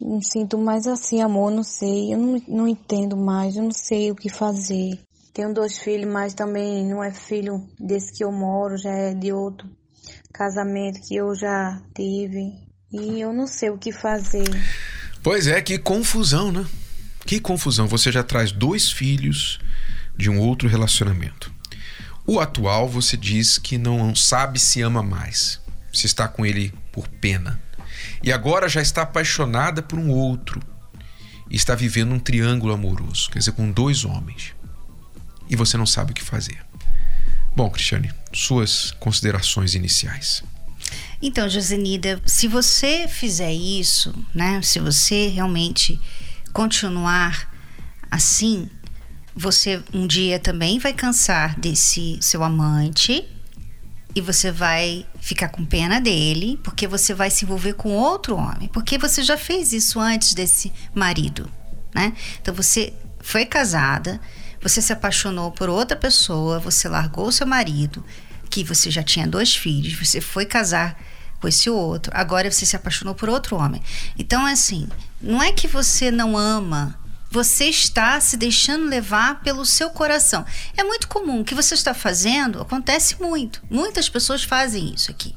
não 0.00 0.20
sinto 0.20 0.58
mais 0.58 0.86
assim, 0.86 1.22
amor, 1.22 1.50
não 1.50 1.62
sei, 1.62 2.12
eu 2.12 2.18
não, 2.18 2.42
não 2.46 2.68
entendo 2.68 3.16
mais, 3.16 3.56
eu 3.56 3.62
não 3.62 3.72
sei 3.72 4.10
o 4.10 4.14
que 4.14 4.28
fazer. 4.28 4.98
Tenho 5.32 5.52
dois 5.52 5.78
filhos, 5.78 6.10
mas 6.10 6.34
também 6.34 6.86
não 6.86 7.02
é 7.02 7.12
filho 7.12 7.66
desse 7.78 8.12
que 8.12 8.24
eu 8.24 8.32
moro, 8.32 8.76
já 8.76 8.90
é 8.90 9.14
de 9.14 9.32
outro 9.32 9.68
casamento 10.32 11.00
que 11.06 11.16
eu 11.16 11.34
já 11.34 11.82
tive. 11.94 12.52
E 12.92 13.20
eu 13.20 13.32
não 13.32 13.46
sei 13.46 13.70
o 13.70 13.78
que 13.78 13.92
fazer. 13.92 14.48
Pois 15.22 15.46
é, 15.46 15.60
que 15.60 15.78
confusão, 15.78 16.52
né? 16.52 16.64
Que 17.26 17.40
confusão. 17.40 17.88
Você 17.88 18.12
já 18.12 18.22
traz 18.22 18.52
dois 18.52 18.90
filhos 18.90 19.58
de 20.16 20.30
um 20.30 20.38
outro 20.38 20.68
relacionamento. 20.68 21.52
O 22.24 22.40
atual 22.40 22.88
você 22.88 23.16
diz 23.16 23.58
que 23.58 23.76
não 23.76 24.14
sabe 24.14 24.58
se 24.58 24.80
ama 24.80 25.02
mais. 25.02 25.60
Se 25.92 26.06
está 26.06 26.28
com 26.28 26.46
ele 26.46 26.72
por 26.92 27.08
pena 27.08 27.60
e 28.22 28.32
agora 28.32 28.68
já 28.68 28.80
está 28.80 29.02
apaixonada 29.02 29.82
por 29.82 29.98
um 29.98 30.10
outro 30.10 30.60
e 31.50 31.56
está 31.56 31.74
vivendo 31.74 32.12
um 32.12 32.18
triângulo 32.18 32.72
amoroso, 32.72 33.30
quer 33.30 33.38
dizer, 33.38 33.52
com 33.52 33.70
dois 33.70 34.04
homens. 34.04 34.54
E 35.48 35.56
você 35.56 35.76
não 35.76 35.86
sabe 35.86 36.10
o 36.10 36.14
que 36.14 36.22
fazer. 36.22 36.58
Bom, 37.54 37.70
Cristiane, 37.70 38.12
suas 38.32 38.90
considerações 38.98 39.74
iniciais. 39.74 40.42
Então, 41.22 41.48
Josenida, 41.48 42.20
se 42.26 42.46
você 42.46 43.08
fizer 43.08 43.52
isso, 43.52 44.14
né, 44.34 44.60
se 44.62 44.78
você 44.78 45.28
realmente 45.28 45.98
continuar 46.56 47.52
assim, 48.10 48.70
você 49.34 49.82
um 49.92 50.06
dia 50.06 50.38
também 50.38 50.78
vai 50.78 50.94
cansar 50.94 51.54
desse 51.60 52.16
seu 52.22 52.42
amante 52.42 53.28
e 54.14 54.22
você 54.22 54.50
vai 54.50 55.06
ficar 55.20 55.50
com 55.50 55.66
pena 55.66 56.00
dele, 56.00 56.58
porque 56.64 56.86
você 56.86 57.12
vai 57.12 57.28
se 57.28 57.44
envolver 57.44 57.74
com 57.74 57.90
outro 57.90 58.36
homem, 58.36 58.68
porque 58.68 58.96
você 58.96 59.22
já 59.22 59.36
fez 59.36 59.74
isso 59.74 60.00
antes 60.00 60.32
desse 60.32 60.72
marido, 60.94 61.46
né? 61.94 62.14
Então 62.40 62.54
você 62.54 62.94
foi 63.20 63.44
casada, 63.44 64.18
você 64.62 64.80
se 64.80 64.94
apaixonou 64.94 65.52
por 65.52 65.68
outra 65.68 65.94
pessoa, 65.94 66.58
você 66.58 66.88
largou 66.88 67.30
seu 67.30 67.46
marido, 67.46 68.02
que 68.48 68.64
você 68.64 68.90
já 68.90 69.02
tinha 69.02 69.26
dois 69.26 69.54
filhos, 69.54 69.92
você 69.92 70.22
foi 70.22 70.46
casar 70.46 70.98
com 71.38 71.46
esse 71.46 71.68
outro, 71.68 72.10
agora 72.14 72.50
você 72.50 72.64
se 72.64 72.76
apaixonou 72.76 73.14
por 73.14 73.28
outro 73.28 73.56
homem. 73.56 73.82
Então, 74.18 74.48
é 74.48 74.52
assim, 74.52 74.88
não 75.20 75.42
é 75.42 75.52
que 75.52 75.66
você 75.66 76.10
não 76.10 76.36
ama 76.36 76.98
você 77.36 77.66
está 77.66 78.18
se 78.20 78.36
deixando 78.36 78.88
levar 78.88 79.40
pelo 79.42 79.66
seu 79.66 79.90
coração. 79.90 80.44
É 80.76 80.82
muito 80.82 81.08
comum. 81.08 81.40
O 81.40 81.44
que 81.44 81.54
você 81.54 81.74
está 81.74 81.92
fazendo 81.92 82.60
acontece 82.62 83.20
muito. 83.20 83.62
Muitas 83.68 84.08
pessoas 84.08 84.42
fazem 84.42 84.94
isso 84.94 85.10
aqui. 85.10 85.34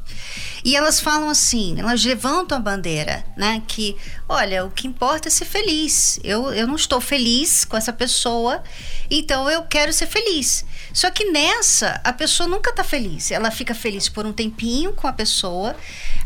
E 0.63 0.75
elas 0.75 1.00
falam 1.00 1.30
assim, 1.30 1.80
elas 1.80 2.04
levantam 2.04 2.58
a 2.58 2.62
bandeira, 2.62 3.24
né? 3.36 3.62
Que, 3.68 3.96
olha, 4.28 4.66
o 4.66 4.72
que 4.72 4.88
importa 4.88 5.28
é 5.28 5.32
ser 5.32 5.46
feliz. 5.46 6.20
Eu, 6.24 6.54
eu 6.54 6.68
não 6.68 6.75
estou 6.75 7.00
feliz 7.00 7.63
com 7.66 7.78
essa 7.78 7.94
pessoa, 7.94 8.62
então 9.10 9.50
eu 9.50 9.63
quero 9.63 9.94
ser 9.94 10.08
feliz. 10.08 10.66
Só 10.94 11.10
que 11.12 11.32
nessa, 11.32 12.01
a 12.04 12.12
pessoa 12.12 12.48
nunca 12.48 12.72
está 12.72 12.84
feliz. 12.84 13.32
Ela 13.32 13.51
fica 13.51 13.74
feliz 13.74 14.10
por 14.10 14.25
um 14.25 14.34
tempinho 14.34 14.94
com 14.94 15.08
a 15.08 15.13
pessoa, 15.13 15.75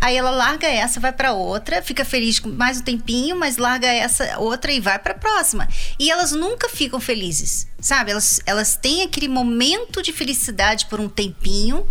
aí 0.01 0.15
ela 0.15 0.31
larga 0.31 0.67
essa, 0.67 0.99
vai 0.99 1.11
para 1.11 1.33
outra, 1.33 1.81
fica 1.81 2.03
feliz 2.05 2.39
com 2.39 2.49
mais 2.49 2.79
um 2.79 2.83
tempinho, 2.83 3.35
mas 3.35 3.57
larga 3.57 3.87
essa 3.87 4.39
outra 4.39 4.71
e 4.71 4.79
vai 4.79 4.97
para 4.97 5.13
a 5.13 5.17
próxima. 5.17 5.67
E 5.99 6.09
elas 6.09 6.31
nunca 6.31 6.69
ficam 6.69 6.99
felizes, 6.99 7.67
sabe? 7.79 8.11
Elas, 8.11 8.41
elas 8.45 8.75
têm 8.75 9.03
aquele 9.03 9.27
momento 9.27 10.01
de 10.01 10.11
felicidade 10.11 10.85
por 10.87 10.99
um 10.99 11.09
tempinho 11.09 11.85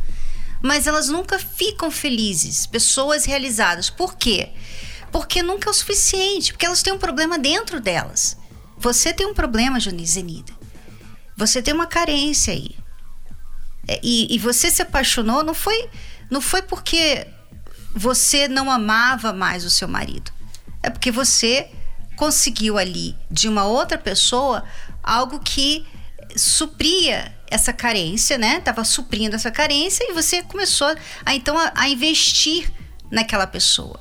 mas 0.63 0.87
elas 0.87 1.09
nunca 1.09 1.39
ficam 1.39 1.91
felizes, 1.91 2.67
pessoas 2.67 3.25
realizadas. 3.25 3.91
Por 3.91 4.17
quê? 4.17 4.51
Porque 5.11 5.43
nunca 5.43 5.69
é 5.69 5.71
o 5.71 5.75
suficiente, 5.75 6.53
porque 6.53 6.65
elas 6.65 6.83
têm 6.83 6.93
um 6.93 6.99
problema 6.99 7.39
dentro 7.39 7.81
delas. 7.81 8.37
Você 8.79 9.13
tem 9.13 9.27
um 9.27 9.35
problema, 9.35 9.79
Zenida. 9.81 10.53
Você 11.37 11.61
tem 11.61 11.75
uma 11.75 11.87
carência 11.87 12.53
aí. 12.53 12.77
É, 13.89 14.01
e, 14.03 14.33
e 14.35 14.39
você 14.39 14.71
se 14.71 14.81
apaixonou, 14.81 15.43
não 15.43 15.55
foi, 15.55 15.89
não 16.31 16.41
foi 16.41 16.63
porque 16.63 17.27
você 17.95 18.49
não 18.49 18.71
amava 18.71 19.33
mais 19.33 19.65
o 19.65 19.71
seu 19.71 19.89
marido. 19.89 20.33
É 20.83 20.89
porque 20.89 21.11
você 21.11 21.69
conseguiu 22.17 22.79
ali, 22.79 23.17
de 23.31 23.49
uma 23.49 23.65
outra 23.65 23.99
pessoa, 23.99 24.65
algo 25.03 25.41
que 25.41 25.85
supria 26.37 27.37
essa 27.53 27.73
carência, 27.73 28.39
né? 28.39 28.61
Tava 28.61 28.83
suprindo 28.85 29.37
essa 29.37 29.51
carência 29.51 30.05
e 30.09 30.13
você 30.13 30.43
começou 30.43 30.95
a 31.25 31.35
então 31.35 31.57
a, 31.59 31.73
a 31.75 31.89
investir 31.89 32.71
naquela 33.11 33.47
pessoa. 33.47 34.01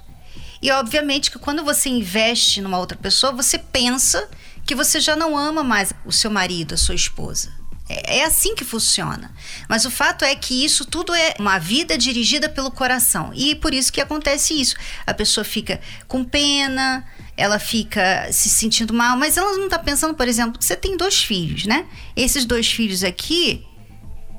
E 0.62 0.72
obviamente 0.72 1.30
que 1.30 1.40
quando 1.40 1.64
você 1.64 1.90
investe 1.90 2.62
numa 2.62 2.78
outra 2.78 2.98
pessoa, 2.98 3.34
você 3.34 3.58
pensa 3.58 4.30
que 4.66 4.76
você 4.76 5.00
já 5.00 5.16
não 5.16 5.38
ama 5.38 5.64
mais 5.64 5.92
o 6.06 6.12
seu 6.12 6.32
marido, 6.32 6.76
a 6.76 6.78
sua 6.78 6.96
esposa. 6.96 7.52
É, 7.90 8.20
é 8.20 8.26
assim 8.26 8.56
que 8.56 8.64
funciona. 8.64 9.32
Mas 9.68 9.86
o 9.86 9.92
fato 9.92 10.24
é 10.24 10.34
que 10.36 10.64
isso 10.64 10.86
tudo 10.86 11.14
é 11.14 11.34
uma 11.38 11.58
vida 11.58 11.98
dirigida 11.98 12.48
pelo 12.48 12.72
coração. 12.72 13.32
E 13.34 13.56
por 13.56 13.74
isso 13.74 13.92
que 13.92 14.00
acontece 14.00 14.60
isso. 14.60 14.76
A 15.06 15.14
pessoa 15.14 15.44
fica 15.44 15.82
com 16.08 16.24
pena, 16.24 17.06
ela 17.42 17.58
fica 17.58 18.32
se 18.32 18.48
sentindo 18.50 18.94
mal, 18.94 19.18
mas 19.18 19.36
ela 19.36 19.58
não 19.58 19.66
está 19.66 19.80
pensando, 19.80 20.14
por 20.14 20.28
exemplo, 20.28 20.60
que 20.60 20.64
você 20.64 20.76
tem 20.76 20.96
dois 20.96 21.24
filhos, 21.24 21.66
né? 21.66 21.88
Esses 22.16 22.46
dois 22.46 22.72
filhos 22.72 23.04
aqui, 23.04 23.66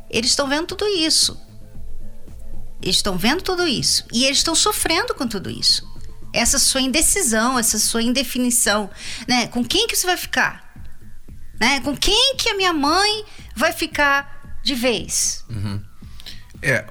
eles 0.08 0.30
estão 0.30 0.48
vendo 0.48 0.68
tudo 0.68 0.86
isso. 0.86 1.36
Eles 2.80 2.96
estão 2.96 3.18
vendo 3.18 3.42
tudo 3.42 3.66
isso. 3.66 4.04
E 4.12 4.24
eles 4.24 4.38
estão 4.38 4.54
sofrendo 4.54 5.14
com 5.14 5.26
tudo 5.26 5.50
isso. 5.50 5.84
Essa 6.32 6.60
sua 6.60 6.80
indecisão, 6.80 7.58
essa 7.58 7.76
sua 7.76 8.02
indefinição, 8.02 8.88
né? 9.26 9.48
Com 9.48 9.64
quem 9.64 9.88
que 9.88 9.96
você 9.96 10.06
vai 10.06 10.16
ficar? 10.16 10.72
Né? 11.60 11.80
Com 11.80 11.96
quem 11.96 12.36
que 12.36 12.50
a 12.50 12.56
minha 12.56 12.72
mãe 12.72 13.24
vai 13.56 13.72
ficar 13.72 14.60
de 14.62 14.76
vez? 14.76 15.44
Uhum. 15.50 15.82
É, 16.62 16.86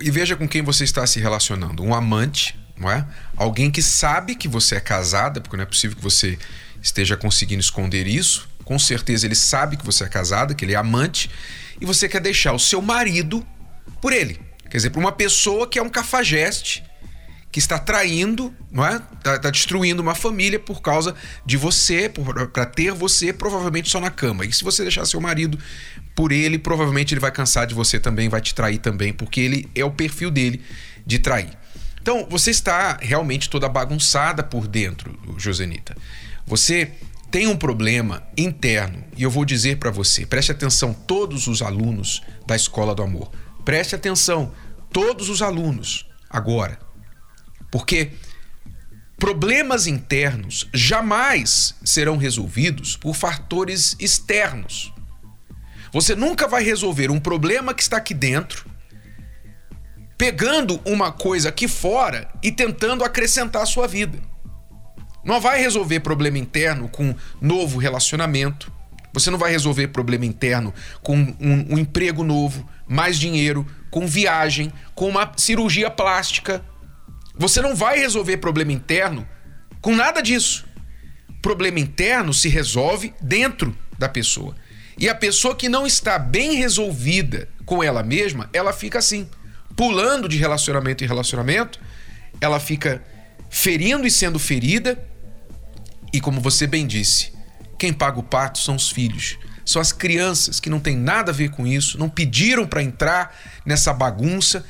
e 0.00 0.10
veja 0.10 0.36
com 0.36 0.48
quem 0.48 0.62
você 0.62 0.84
está 0.84 1.06
se 1.06 1.20
relacionando. 1.20 1.82
Um 1.82 1.94
amante 1.94 2.58
não 2.80 2.90
é? 2.90 3.06
Alguém 3.36 3.70
que 3.70 3.82
sabe 3.82 4.34
que 4.34 4.48
você 4.48 4.76
é 4.76 4.80
casada, 4.80 5.40
porque 5.40 5.56
não 5.56 5.62
é 5.62 5.66
possível 5.66 5.96
que 5.96 6.02
você 6.02 6.38
esteja 6.82 7.16
conseguindo 7.16 7.60
esconder 7.60 8.06
isso. 8.06 8.48
Com 8.64 8.78
certeza 8.78 9.26
ele 9.26 9.34
sabe 9.34 9.76
que 9.76 9.84
você 9.84 10.04
é 10.04 10.08
casada, 10.08 10.54
que 10.54 10.64
ele 10.64 10.72
é 10.72 10.76
amante, 10.76 11.30
e 11.78 11.84
você 11.84 12.08
quer 12.08 12.20
deixar 12.20 12.54
o 12.54 12.58
seu 12.58 12.80
marido 12.80 13.46
por 14.00 14.12
ele. 14.12 14.40
Quer 14.70 14.78
dizer, 14.78 14.90
por 14.90 15.00
uma 15.00 15.12
pessoa 15.12 15.68
que 15.68 15.78
é 15.78 15.82
um 15.82 15.88
cafajeste, 15.90 16.82
que 17.52 17.58
está 17.58 17.78
traindo, 17.78 18.54
não 18.70 18.86
é? 18.86 19.02
Está 19.18 19.38
tá 19.38 19.50
destruindo 19.50 20.00
uma 20.00 20.14
família 20.14 20.58
por 20.58 20.80
causa 20.80 21.14
de 21.44 21.56
você, 21.56 22.08
para 22.08 22.64
ter 22.64 22.92
você 22.92 23.32
provavelmente 23.32 23.90
só 23.90 24.00
na 24.00 24.10
cama. 24.10 24.44
E 24.44 24.52
se 24.52 24.62
você 24.62 24.82
deixar 24.82 25.04
seu 25.04 25.20
marido 25.20 25.58
por 26.14 26.30
ele, 26.30 26.58
provavelmente 26.58 27.12
ele 27.12 27.20
vai 27.20 27.32
cansar 27.32 27.66
de 27.66 27.74
você 27.74 27.98
também, 27.98 28.28
vai 28.28 28.40
te 28.40 28.54
trair 28.54 28.78
também, 28.78 29.12
porque 29.12 29.40
ele 29.40 29.68
é 29.74 29.84
o 29.84 29.90
perfil 29.90 30.30
dele 30.30 30.62
de 31.04 31.18
trair. 31.18 31.59
Então, 32.00 32.26
você 32.28 32.50
está 32.50 32.98
realmente 33.00 33.50
toda 33.50 33.68
bagunçada 33.68 34.42
por 34.42 34.66
dentro, 34.66 35.18
Josenita. 35.36 35.96
Você 36.46 36.92
tem 37.30 37.46
um 37.46 37.56
problema 37.56 38.22
interno 38.36 39.04
e 39.16 39.22
eu 39.22 39.30
vou 39.30 39.44
dizer 39.44 39.78
para 39.78 39.90
você, 39.90 40.26
preste 40.26 40.50
atenção 40.50 40.92
todos 40.92 41.46
os 41.46 41.62
alunos 41.62 42.22
da 42.46 42.56
Escola 42.56 42.94
do 42.94 43.02
Amor. 43.02 43.30
Preste 43.64 43.94
atenção 43.94 44.52
todos 44.92 45.28
os 45.28 45.42
alunos 45.42 46.08
agora. 46.28 46.78
Porque 47.70 48.10
problemas 49.16 49.86
internos 49.86 50.68
jamais 50.72 51.74
serão 51.84 52.16
resolvidos 52.16 52.96
por 52.96 53.14
fatores 53.14 53.94
externos. 54.00 54.92
Você 55.92 56.16
nunca 56.16 56.48
vai 56.48 56.64
resolver 56.64 57.10
um 57.10 57.20
problema 57.20 57.74
que 57.74 57.82
está 57.82 57.98
aqui 57.98 58.14
dentro 58.14 58.68
pegando 60.20 60.78
uma 60.84 61.10
coisa 61.10 61.48
aqui 61.48 61.66
fora 61.66 62.28
e 62.42 62.52
tentando 62.52 63.02
acrescentar 63.02 63.62
a 63.62 63.66
sua 63.66 63.88
vida. 63.88 64.18
Não 65.24 65.40
vai 65.40 65.58
resolver 65.58 66.00
problema 66.00 66.36
interno 66.36 66.90
com 66.90 67.14
novo 67.40 67.78
relacionamento. 67.78 68.70
Você 69.14 69.30
não 69.30 69.38
vai 69.38 69.50
resolver 69.50 69.88
problema 69.88 70.26
interno 70.26 70.74
com 71.02 71.16
um, 71.16 71.66
um 71.70 71.78
emprego 71.78 72.22
novo, 72.22 72.68
mais 72.86 73.18
dinheiro, 73.18 73.66
com 73.90 74.06
viagem, 74.06 74.70
com 74.94 75.08
uma 75.08 75.32
cirurgia 75.38 75.90
plástica. 75.90 76.62
Você 77.34 77.62
não 77.62 77.74
vai 77.74 77.98
resolver 77.98 78.36
problema 78.36 78.72
interno 78.72 79.26
com 79.80 79.96
nada 79.96 80.20
disso. 80.20 80.66
Problema 81.40 81.80
interno 81.80 82.34
se 82.34 82.50
resolve 82.50 83.14
dentro 83.22 83.74
da 83.98 84.06
pessoa. 84.06 84.54
E 84.98 85.08
a 85.08 85.14
pessoa 85.14 85.56
que 85.56 85.70
não 85.70 85.86
está 85.86 86.18
bem 86.18 86.56
resolvida 86.56 87.48
com 87.64 87.82
ela 87.82 88.02
mesma, 88.02 88.50
ela 88.52 88.74
fica 88.74 88.98
assim 88.98 89.26
pulando 89.80 90.28
de 90.28 90.36
relacionamento 90.36 91.02
em 91.02 91.06
relacionamento, 91.06 91.80
ela 92.38 92.60
fica 92.60 93.02
ferindo 93.48 94.06
e 94.06 94.10
sendo 94.10 94.38
ferida. 94.38 95.02
E 96.12 96.20
como 96.20 96.38
você 96.38 96.66
bem 96.66 96.86
disse, 96.86 97.32
quem 97.78 97.90
paga 97.90 98.18
o 98.18 98.22
pato 98.22 98.58
são 98.58 98.76
os 98.76 98.90
filhos. 98.90 99.38
São 99.64 99.80
as 99.80 99.90
crianças 99.90 100.60
que 100.60 100.68
não 100.68 100.80
têm 100.80 100.98
nada 100.98 101.30
a 101.30 101.34
ver 101.34 101.48
com 101.48 101.66
isso, 101.66 101.98
não 101.98 102.10
pediram 102.10 102.66
para 102.66 102.82
entrar 102.82 103.34
nessa 103.64 103.90
bagunça 103.94 104.66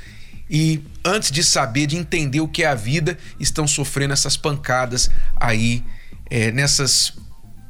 e 0.49 0.81
antes 1.05 1.33
de 1.33 1.42
saber, 1.42 1.88
de 1.88 1.96
entender 1.96 2.40
o 2.40 2.46
que 2.46 2.62
é 2.62 2.68
a 2.68 2.77
vida, 2.77 3.18
estão 3.40 3.66
sofrendo 3.66 4.12
essas 4.12 4.37
pancadas 4.37 5.11
aí 5.35 5.83
é, 6.31 6.53
nessas 6.53 7.14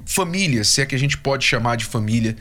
famílias, 0.05 0.69
se 0.69 0.83
é 0.83 0.85
que 0.85 0.95
a 0.95 0.99
gente 0.99 1.17
pode 1.17 1.47
chamar 1.47 1.77
de 1.77 1.87
família 1.87 2.37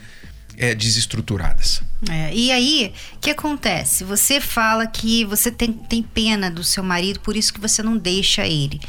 é, 0.58 0.74
desestruturadas. 0.74 1.80
É, 2.08 2.34
e 2.34 2.50
aí, 2.50 2.94
o 3.14 3.18
que 3.18 3.30
acontece? 3.30 4.04
Você 4.04 4.40
fala 4.40 4.86
que 4.86 5.24
você 5.24 5.50
tem, 5.50 5.72
tem 5.72 6.02
pena 6.02 6.50
do 6.50 6.64
seu 6.64 6.82
marido, 6.82 7.20
por 7.20 7.36
isso 7.36 7.52
que 7.52 7.60
você 7.60 7.82
não 7.82 7.96
deixa 7.96 8.46
ele. 8.46 8.80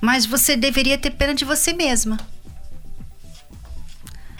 Mas 0.00 0.24
você 0.24 0.56
deveria 0.56 0.96
ter 0.96 1.10
pena 1.10 1.34
de 1.34 1.44
você 1.44 1.72
mesma. 1.72 2.18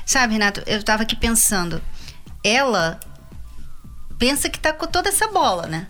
Sabe, 0.06 0.34
Renato, 0.34 0.62
eu 0.66 0.82
tava 0.82 1.02
aqui 1.02 1.16
pensando. 1.16 1.82
Ela 2.42 3.00
pensa 4.18 4.48
que 4.48 4.58
tá 4.58 4.72
com 4.72 4.86
toda 4.86 5.08
essa 5.08 5.28
bola, 5.28 5.66
né? 5.66 5.86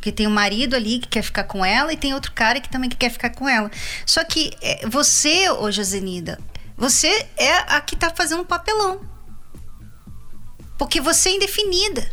Que 0.00 0.12
tem 0.12 0.26
um 0.26 0.30
marido 0.30 0.74
ali 0.74 0.98
que 0.98 1.08
quer 1.08 1.22
ficar 1.22 1.44
com 1.44 1.64
ela 1.64 1.92
e 1.92 1.96
tem 1.96 2.14
outro 2.14 2.32
cara 2.32 2.60
que 2.60 2.68
também 2.68 2.90
quer 2.90 3.10
ficar 3.10 3.30
com 3.30 3.48
ela. 3.48 3.70
Só 4.06 4.22
que 4.24 4.52
é, 4.60 4.86
você, 4.86 5.50
ô 5.50 5.70
Josenida, 5.70 6.38
você 6.76 7.26
é 7.36 7.56
a 7.74 7.80
que 7.80 7.96
tá 7.96 8.10
fazendo 8.10 8.42
um 8.42 8.46
papelão. 8.46 9.13
Porque 10.78 11.00
você 11.00 11.30
é 11.30 11.36
indefinida. 11.36 12.10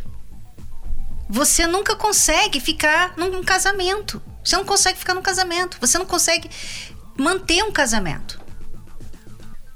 Você 1.28 1.66
nunca 1.66 1.96
consegue 1.96 2.60
ficar 2.60 3.14
num 3.16 3.42
casamento. 3.42 4.22
Você 4.44 4.56
não 4.56 4.64
consegue 4.64 4.98
ficar 4.98 5.14
num 5.14 5.22
casamento. 5.22 5.78
Você 5.80 5.98
não 5.98 6.06
consegue 6.06 6.50
manter 7.16 7.62
um 7.62 7.72
casamento. 7.72 8.40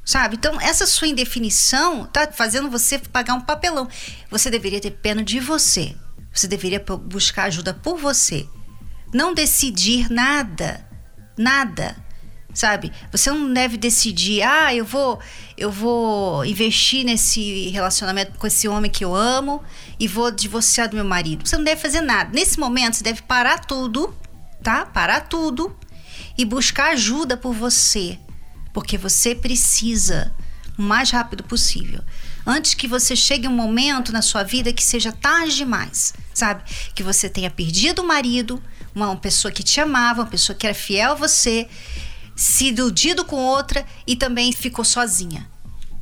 Sabe? 0.04 0.36
Então, 0.36 0.60
essa 0.60 0.86
sua 0.86 1.08
indefinição 1.08 2.04
tá 2.06 2.30
fazendo 2.30 2.70
você 2.70 2.98
pagar 2.98 3.34
um 3.34 3.40
papelão. 3.40 3.88
Você 4.30 4.50
deveria 4.50 4.80
ter 4.80 4.92
pena 4.92 5.22
de 5.22 5.40
você. 5.40 5.96
Você 6.32 6.46
deveria 6.46 6.78
buscar 6.78 7.44
ajuda 7.44 7.74
por 7.74 7.98
você. 7.98 8.46
Não 9.12 9.34
decidir 9.34 10.10
nada. 10.12 10.86
Nada. 11.36 11.96
Sabe? 12.56 12.90
Você 13.12 13.30
não 13.30 13.52
deve 13.52 13.76
decidir, 13.76 14.42
ah, 14.42 14.74
eu 14.74 14.82
vou, 14.82 15.20
eu 15.58 15.70
vou 15.70 16.42
investir 16.42 17.04
nesse 17.04 17.68
relacionamento 17.68 18.32
com 18.38 18.46
esse 18.46 18.66
homem 18.66 18.90
que 18.90 19.04
eu 19.04 19.14
amo 19.14 19.62
e 20.00 20.08
vou 20.08 20.30
divorciar 20.30 20.88
do 20.88 20.96
meu 20.96 21.04
marido. 21.04 21.46
Você 21.46 21.54
não 21.54 21.64
deve 21.64 21.82
fazer 21.82 22.00
nada. 22.00 22.30
Nesse 22.32 22.58
momento, 22.58 22.94
você 22.94 23.04
deve 23.04 23.20
parar 23.20 23.58
tudo, 23.58 24.16
tá? 24.62 24.86
Parar 24.86 25.28
tudo 25.28 25.76
e 26.38 26.46
buscar 26.46 26.92
ajuda 26.92 27.36
por 27.36 27.52
você, 27.52 28.18
porque 28.72 28.96
você 28.96 29.34
precisa 29.34 30.34
o 30.78 30.82
mais 30.82 31.10
rápido 31.10 31.44
possível. 31.44 32.00
Antes 32.46 32.72
que 32.72 32.88
você 32.88 33.14
chegue 33.14 33.46
um 33.46 33.54
momento 33.54 34.12
na 34.12 34.22
sua 34.22 34.42
vida 34.42 34.72
que 34.72 34.82
seja 34.82 35.12
tarde 35.12 35.56
demais, 35.56 36.14
sabe? 36.32 36.62
Que 36.94 37.02
você 37.02 37.28
tenha 37.28 37.50
perdido 37.50 38.00
o 38.00 38.06
marido, 38.06 38.62
uma 38.94 39.14
pessoa 39.14 39.52
que 39.52 39.62
te 39.62 39.78
amava, 39.78 40.22
uma 40.22 40.30
pessoa 40.30 40.56
que 40.56 40.66
era 40.66 40.74
fiel 40.74 41.12
a 41.12 41.14
você, 41.14 41.68
se 42.36 42.66
iludido 42.66 43.24
com 43.24 43.36
outra 43.36 43.84
e 44.06 44.14
também 44.14 44.52
ficou 44.52 44.84
sozinha. 44.84 45.48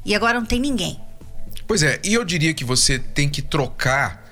E 0.04 0.14
agora 0.14 0.40
não 0.40 0.46
tem 0.46 0.60
ninguém. 0.60 1.00
Pois 1.66 1.82
é, 1.82 2.00
e 2.04 2.12
eu 2.12 2.24
diria 2.24 2.52
que 2.52 2.64
você 2.64 2.98
tem 2.98 3.28
que 3.28 3.40
trocar 3.40 4.28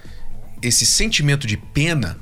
esse 0.60 0.84
sentimento 0.84 1.46
de 1.46 1.56
pena 1.56 2.18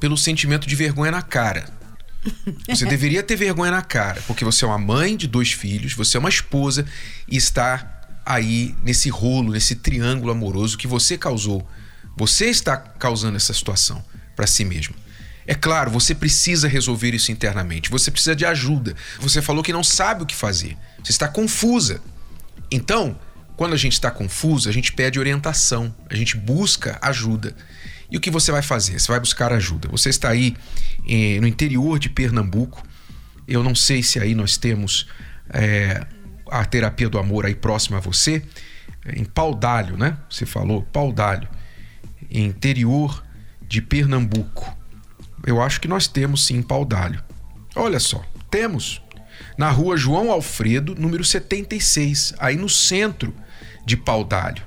pelo 0.00 0.16
sentimento 0.16 0.66
de 0.66 0.74
vergonha 0.74 1.10
na 1.10 1.22
cara. 1.22 1.76
Você 2.68 2.84
deveria 2.84 3.22
ter 3.22 3.36
vergonha 3.36 3.70
na 3.70 3.80
cara, 3.80 4.20
porque 4.26 4.44
você 4.44 4.64
é 4.64 4.68
uma 4.68 4.76
mãe 4.76 5.16
de 5.16 5.28
dois 5.28 5.52
filhos, 5.52 5.94
você 5.94 6.16
é 6.16 6.20
uma 6.20 6.28
esposa 6.28 6.84
e 7.28 7.36
está 7.36 8.02
aí 8.26 8.74
nesse 8.82 9.08
rolo, 9.08 9.52
nesse 9.52 9.76
triângulo 9.76 10.32
amoroso 10.32 10.76
que 10.76 10.86
você 10.86 11.16
causou. 11.16 11.66
Você 12.16 12.46
está 12.46 12.76
causando 12.76 13.36
essa 13.36 13.54
situação 13.54 14.04
para 14.34 14.46
si 14.48 14.64
mesmo. 14.64 14.94
É 15.48 15.54
claro, 15.54 15.90
você 15.90 16.14
precisa 16.14 16.68
resolver 16.68 17.14
isso 17.14 17.32
internamente, 17.32 17.88
você 17.88 18.10
precisa 18.10 18.36
de 18.36 18.44
ajuda. 18.44 18.94
Você 19.18 19.40
falou 19.40 19.62
que 19.62 19.72
não 19.72 19.82
sabe 19.82 20.22
o 20.22 20.26
que 20.26 20.34
fazer, 20.34 20.76
você 21.02 21.10
está 21.10 21.26
confusa. 21.26 22.02
Então, 22.70 23.18
quando 23.56 23.72
a 23.72 23.76
gente 23.78 23.94
está 23.94 24.10
confuso, 24.10 24.68
a 24.68 24.72
gente 24.72 24.92
pede 24.92 25.18
orientação, 25.18 25.92
a 26.10 26.14
gente 26.14 26.36
busca 26.36 26.98
ajuda. 27.00 27.56
E 28.10 28.18
o 28.18 28.20
que 28.20 28.30
você 28.30 28.52
vai 28.52 28.60
fazer? 28.60 29.00
Você 29.00 29.10
vai 29.10 29.18
buscar 29.18 29.50
ajuda. 29.50 29.88
Você 29.88 30.10
está 30.10 30.28
aí 30.28 30.54
eh, 31.08 31.40
no 31.40 31.46
interior 31.46 31.98
de 31.98 32.10
Pernambuco. 32.10 32.82
Eu 33.46 33.64
não 33.64 33.74
sei 33.74 34.02
se 34.02 34.20
aí 34.20 34.34
nós 34.34 34.58
temos 34.58 35.08
eh, 35.48 36.06
a 36.50 36.62
terapia 36.66 37.08
do 37.08 37.18
amor 37.18 37.46
aí 37.46 37.54
próxima 37.54 37.96
a 37.96 38.00
você. 38.00 38.42
Em 39.16 39.24
Paudalho, 39.24 39.96
né? 39.96 40.18
Você 40.28 40.44
falou 40.44 40.82
Paudalho, 40.82 41.48
interior 42.30 43.24
de 43.66 43.80
Pernambuco. 43.80 44.77
Eu 45.46 45.60
acho 45.62 45.80
que 45.80 45.88
nós 45.88 46.06
temos 46.06 46.46
sim 46.46 46.62
Paudalho. 46.62 47.22
Olha 47.74 48.00
só, 48.00 48.22
temos 48.50 49.02
na 49.56 49.70
rua 49.70 49.96
João 49.96 50.30
Alfredo, 50.30 50.94
número 50.94 51.24
76, 51.24 52.34
aí 52.38 52.56
no 52.56 52.68
centro 52.68 53.34
de 53.84 53.96
Paudalho, 53.96 54.62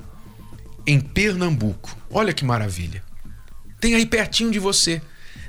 em 0.85 0.99
Pernambuco. 0.99 1.95
Olha 2.09 2.33
que 2.33 2.43
maravilha. 2.43 3.03
Tem 3.79 3.95
aí 3.95 4.05
pertinho 4.05 4.51
de 4.51 4.59
você. 4.59 5.01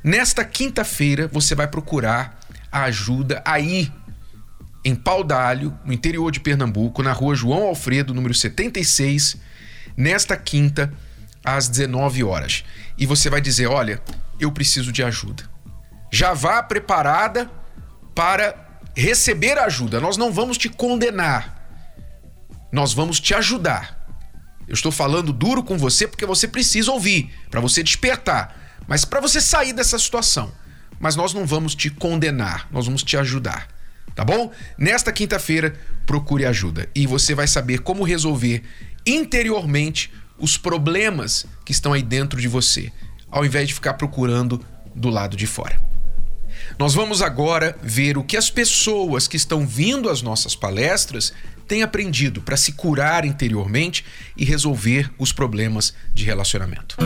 Nesta 0.03 0.45
quinta-feira 0.45 1.29
você 1.29 1.55
vai 1.55 1.67
procurar 1.67 2.41
a 2.71 2.85
ajuda 2.85 3.43
aí 3.45 3.93
em 4.85 4.95
Paudalho, 4.95 5.77
no 5.85 5.93
interior 5.93 6.31
de 6.33 6.41
Pernambuco, 6.41 7.03
na 7.03 7.13
rua 7.13 7.35
João 7.35 7.69
Alfredo, 7.69 8.13
número 8.13 8.35
76, 8.35 9.37
nesta 9.97 10.37
quinta 10.37 10.93
às 11.45 11.69
19 11.69 12.25
horas. 12.25 12.65
E 12.99 13.07
você 13.07 13.31
vai 13.31 13.41
dizer: 13.41 13.67
"Olha, 13.67 14.03
eu 14.39 14.51
preciso 14.53 14.93
de 14.93 15.03
ajuda". 15.03 15.51
Já 16.11 16.35
vá 16.35 16.63
preparada 16.63 17.51
para 18.15 18.81
receber 18.95 19.59
ajuda. 19.59 20.01
Nós 20.01 20.17
não 20.17 20.33
vamos 20.33 20.59
te 20.59 20.69
condenar. 20.69 21.63
Nós 22.71 22.93
vamos 22.93 23.21
te 23.21 23.35
ajudar. 23.35 24.03
Eu 24.67 24.75
estou 24.75 24.93
falando 24.93 25.33
duro 25.33 25.63
com 25.63 25.77
você 25.77 26.07
porque 26.07 26.25
você 26.25 26.47
precisa 26.47 26.91
ouvir, 26.93 27.31
para 27.51 27.61
você 27.61 27.83
despertar, 27.83 28.79
mas 28.87 29.05
para 29.05 29.21
você 29.21 29.41
sair 29.41 29.73
dessa 29.73 29.99
situação. 29.99 30.53
Mas 31.01 31.17
nós 31.17 31.35
não 31.35 31.45
vamos 31.45 31.75
te 31.75 31.91
condenar, 31.91 32.69
nós 32.71 32.87
vamos 32.87 33.03
te 33.03 33.17
ajudar. 33.17 33.69
Tá 34.15 34.25
bom? 34.25 34.53
Nesta 34.79 35.13
quinta-feira, 35.13 35.75
procure 36.07 36.45
ajuda 36.45 36.89
e 36.95 37.07
você 37.07 37.35
vai 37.35 37.47
saber 37.47 37.81
como 37.81 38.05
resolver 38.05 38.63
interiormente 39.07 40.13
os 40.39 40.57
problemas 40.57 41.47
que 41.65 41.73
estão 41.73 41.93
aí 41.93 42.03
dentro 42.03 42.41
de 42.41 42.49
você, 42.49 42.93
ao 43.33 43.45
invés 43.45 43.67
de 43.67 43.75
ficar 43.75 43.95
procurando 43.95 44.61
do 44.95 45.09
lado 45.09 45.37
de 45.37 45.47
fora. 45.47 45.81
Nós 46.79 46.95
vamos 46.95 47.23
agora 47.23 47.77
ver 47.83 48.19
o 48.19 48.23
que 48.23 48.37
as 48.37 48.51
pessoas 48.51 49.27
que 49.27 49.37
estão 49.37 49.67
vindo 49.67 50.11
às 50.11 50.21
nossas 50.21 50.55
palestras 50.55 51.33
têm 51.67 51.83
aprendido 51.83 52.43
para 52.43 52.57
se 52.57 52.73
curar 52.73 53.25
interiormente 53.25 54.05
e 54.37 54.45
resolver 54.45 55.11
os 55.19 55.33
problemas 55.33 55.95
de 56.13 56.25
relacionamento. 56.25 56.97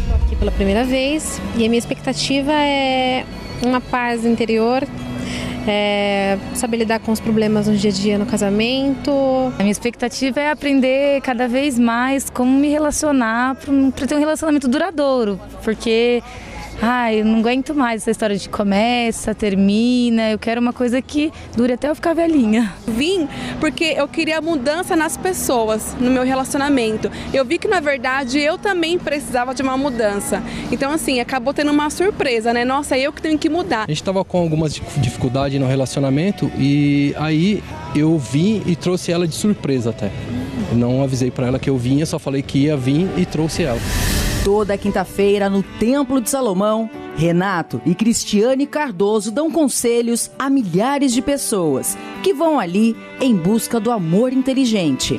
Estou 0.00 0.16
aqui 0.24 0.36
pela 0.36 0.52
primeira 0.52 0.84
vez 0.84 1.40
e 1.56 1.64
a 1.64 1.68
minha 1.68 1.78
expectativa 1.78 2.52
é 2.52 3.26
uma 3.62 3.80
paz 3.80 4.24
interior, 4.24 4.86
é 5.66 6.38
saber 6.54 6.78
lidar 6.78 7.00
com 7.00 7.12
os 7.12 7.20
problemas 7.20 7.66
no 7.66 7.76
dia 7.76 7.90
a 7.90 7.92
dia 7.92 8.18
no 8.18 8.26
casamento. 8.26 9.10
A 9.58 9.62
minha 9.62 9.72
expectativa 9.72 10.40
é 10.40 10.50
aprender 10.50 11.20
cada 11.22 11.48
vez 11.48 11.78
mais 11.78 12.30
como 12.30 12.58
me 12.58 12.68
relacionar 12.68 13.56
para 13.94 14.06
ter 14.06 14.14
um 14.14 14.18
relacionamento 14.18 14.68
duradouro, 14.68 15.40
porque 15.62 16.22
ai, 16.80 17.20
eu 17.20 17.24
não 17.24 17.38
aguento 17.38 17.74
mais 17.74 18.02
essa 18.02 18.10
história 18.10 18.36
de 18.36 18.48
começa, 18.48 19.34
termina. 19.34 20.30
Eu 20.30 20.38
quero 20.38 20.60
uma 20.60 20.72
coisa 20.72 21.00
que 21.00 21.32
dure 21.56 21.72
até 21.72 21.88
eu 21.88 21.94
ficar 21.94 22.14
velhinha. 22.14 22.72
Vim 22.86 23.28
porque 23.60 23.94
eu 23.96 24.06
queria 24.08 24.40
mudança 24.40 24.96
nas 24.96 25.16
pessoas, 25.16 25.96
no 26.00 26.10
meu 26.10 26.24
relacionamento. 26.24 27.10
Eu 27.32 27.44
vi 27.44 27.58
que 27.58 27.68
na 27.68 27.80
verdade 27.80 28.38
eu 28.38 28.58
também 28.58 28.98
precisava 28.98 29.54
de 29.54 29.62
uma 29.62 29.76
mudança. 29.76 30.42
Então 30.70 30.92
assim, 30.92 31.20
acabou 31.20 31.54
tendo 31.54 31.70
uma 31.70 31.90
surpresa, 31.90 32.52
né? 32.52 32.64
Nossa, 32.64 32.96
eu 32.98 33.12
que 33.12 33.22
tenho 33.22 33.38
que 33.38 33.48
mudar. 33.48 33.84
A 33.84 33.90
gente 33.90 34.02
estava 34.02 34.24
com 34.24 34.38
algumas 34.38 34.74
dificuldades 34.96 35.60
no 35.60 35.66
relacionamento 35.66 36.50
e 36.58 37.14
aí 37.18 37.62
eu 37.94 38.18
vim 38.18 38.62
e 38.66 38.76
trouxe 38.76 39.12
ela 39.12 39.26
de 39.26 39.34
surpresa 39.34 39.90
até. 39.90 40.10
Não 40.72 41.02
avisei 41.02 41.30
para 41.30 41.46
ela 41.46 41.58
que 41.58 41.70
eu 41.70 41.76
vinha, 41.76 42.04
só 42.06 42.18
falei 42.18 42.42
que 42.42 42.58
ia 42.58 42.76
vir 42.76 43.08
e 43.16 43.24
trouxe 43.24 43.62
ela. 43.62 43.80
Toda 44.44 44.76
quinta-feira 44.76 45.48
no 45.48 45.62
Templo 45.62 46.20
de 46.20 46.28
Salomão, 46.28 46.90
Renato 47.16 47.80
e 47.86 47.94
Cristiane 47.94 48.66
Cardoso 48.66 49.32
dão 49.32 49.50
conselhos 49.50 50.30
a 50.38 50.50
milhares 50.50 51.14
de 51.14 51.22
pessoas 51.22 51.96
que 52.22 52.34
vão 52.34 52.60
ali 52.60 52.94
em 53.22 53.34
busca 53.34 53.80
do 53.80 53.90
amor 53.90 54.34
inteligente. 54.34 55.18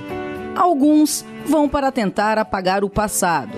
Alguns 0.56 1.26
vão 1.44 1.68
para 1.68 1.92
tentar 1.92 2.38
apagar 2.38 2.84
o 2.84 2.90
passado. 2.90 3.58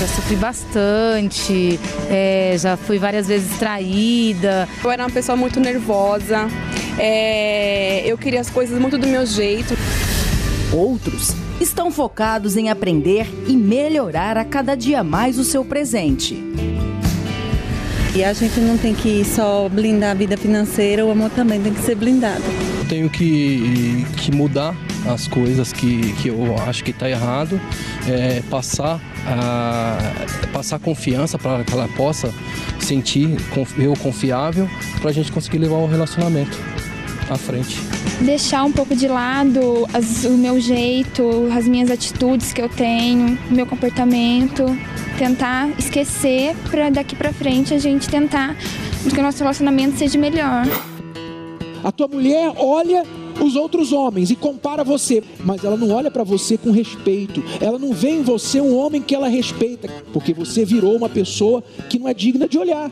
Já 0.00 0.06
sofri 0.06 0.36
bastante, 0.36 1.78
é, 2.08 2.56
já 2.58 2.78
fui 2.78 2.98
várias 2.98 3.28
vezes 3.28 3.58
traída. 3.58 4.66
Eu 4.82 4.90
era 4.90 5.02
uma 5.02 5.10
pessoa 5.10 5.36
muito 5.36 5.60
nervosa, 5.60 6.48
é, 6.98 8.02
eu 8.06 8.16
queria 8.16 8.40
as 8.40 8.48
coisas 8.48 8.80
muito 8.80 8.96
do 8.96 9.06
meu 9.06 9.26
jeito. 9.26 9.74
Outros 10.72 11.32
estão 11.60 11.90
focados 11.90 12.56
em 12.56 12.68
aprender 12.68 13.26
e 13.46 13.56
melhorar 13.56 14.36
a 14.36 14.44
cada 14.44 14.74
dia 14.74 15.04
mais 15.04 15.38
o 15.38 15.44
seu 15.44 15.64
presente. 15.64 16.42
E 18.14 18.24
a 18.24 18.32
gente 18.32 18.58
não 18.60 18.78
tem 18.78 18.94
que 18.94 19.24
só 19.24 19.68
blindar 19.68 20.12
a 20.12 20.14
vida 20.14 20.36
financeira, 20.36 21.04
o 21.04 21.10
amor 21.10 21.30
também 21.30 21.60
tem 21.60 21.72
que 21.72 21.82
ser 21.82 21.94
blindado. 21.94 22.42
Eu 22.78 22.88
tenho 22.88 23.10
que, 23.10 24.06
que 24.16 24.32
mudar 24.32 24.74
as 25.06 25.28
coisas 25.28 25.72
que, 25.72 26.12
que 26.14 26.28
eu 26.28 26.56
acho 26.66 26.82
que 26.82 26.90
está 26.90 27.08
errado, 27.08 27.60
é, 28.08 28.42
passar, 28.50 29.00
a, 29.26 29.98
passar 30.52 30.78
confiança 30.78 31.38
para 31.38 31.62
que 31.62 31.72
ela 31.72 31.86
possa 31.88 32.32
sentir 32.80 33.36
eu 33.78 33.94
confiável 33.96 34.68
para 35.00 35.10
a 35.10 35.12
gente 35.12 35.30
conseguir 35.30 35.58
levar 35.58 35.76
o 35.76 35.86
relacionamento 35.86 36.58
à 37.28 37.36
frente. 37.36 37.80
Deixar 38.20 38.64
um 38.64 38.72
pouco 38.72 38.94
de 38.94 39.08
lado 39.08 39.86
as, 39.92 40.24
o 40.24 40.32
meu 40.32 40.60
jeito, 40.60 41.22
as 41.56 41.66
minhas 41.66 41.90
atitudes 41.90 42.52
que 42.52 42.60
eu 42.60 42.68
tenho, 42.68 43.38
o 43.50 43.54
meu 43.54 43.66
comportamento, 43.66 44.64
tentar 45.18 45.68
esquecer 45.78 46.54
para 46.70 46.90
daqui 46.90 47.14
para 47.14 47.32
frente 47.32 47.74
a 47.74 47.78
gente 47.78 48.08
tentar 48.08 48.56
que 49.08 49.18
o 49.18 49.22
nosso 49.22 49.38
relacionamento 49.38 49.98
seja 49.98 50.18
melhor. 50.18 50.66
A 51.84 51.92
tua 51.92 52.08
mulher 52.08 52.52
olha 52.56 53.04
os 53.40 53.54
outros 53.54 53.92
homens 53.92 54.30
e 54.30 54.36
compara 54.36 54.82
você, 54.82 55.22
mas 55.44 55.62
ela 55.62 55.76
não 55.76 55.90
olha 55.90 56.10
para 56.10 56.24
você 56.24 56.56
com 56.56 56.70
respeito. 56.70 57.42
Ela 57.60 57.78
não 57.78 57.92
vê 57.92 58.10
em 58.10 58.22
você 58.22 58.60
um 58.60 58.76
homem 58.76 59.02
que 59.02 59.14
ela 59.14 59.28
respeita, 59.28 59.88
porque 60.12 60.32
você 60.32 60.64
virou 60.64 60.96
uma 60.96 61.08
pessoa 61.08 61.62
que 61.88 61.98
não 61.98 62.08
é 62.08 62.14
digna 62.14 62.48
de 62.48 62.58
olhar. 62.58 62.90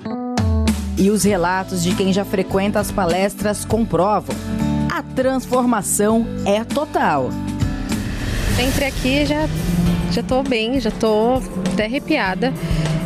E 0.97 1.11
os 1.11 1.25
relatos 1.25 1.83
de 1.83 1.95
quem 1.95 2.13
já 2.13 2.25
frequenta 2.25 2.79
as 2.81 2.91
palestras 2.91 3.65
comprovam. 3.65 4.35
A 4.93 5.03
transformação 5.03 6.27
é 6.45 6.63
total. 6.65 7.31
Entrei 8.59 8.89
aqui 8.89 9.27
já 9.27 9.49
já 10.15 10.23
tô 10.23 10.45
bem, 10.45 10.79
já 10.79 10.93
tô 10.93 11.43
até 11.73 11.87
arrepiada. 11.87 12.53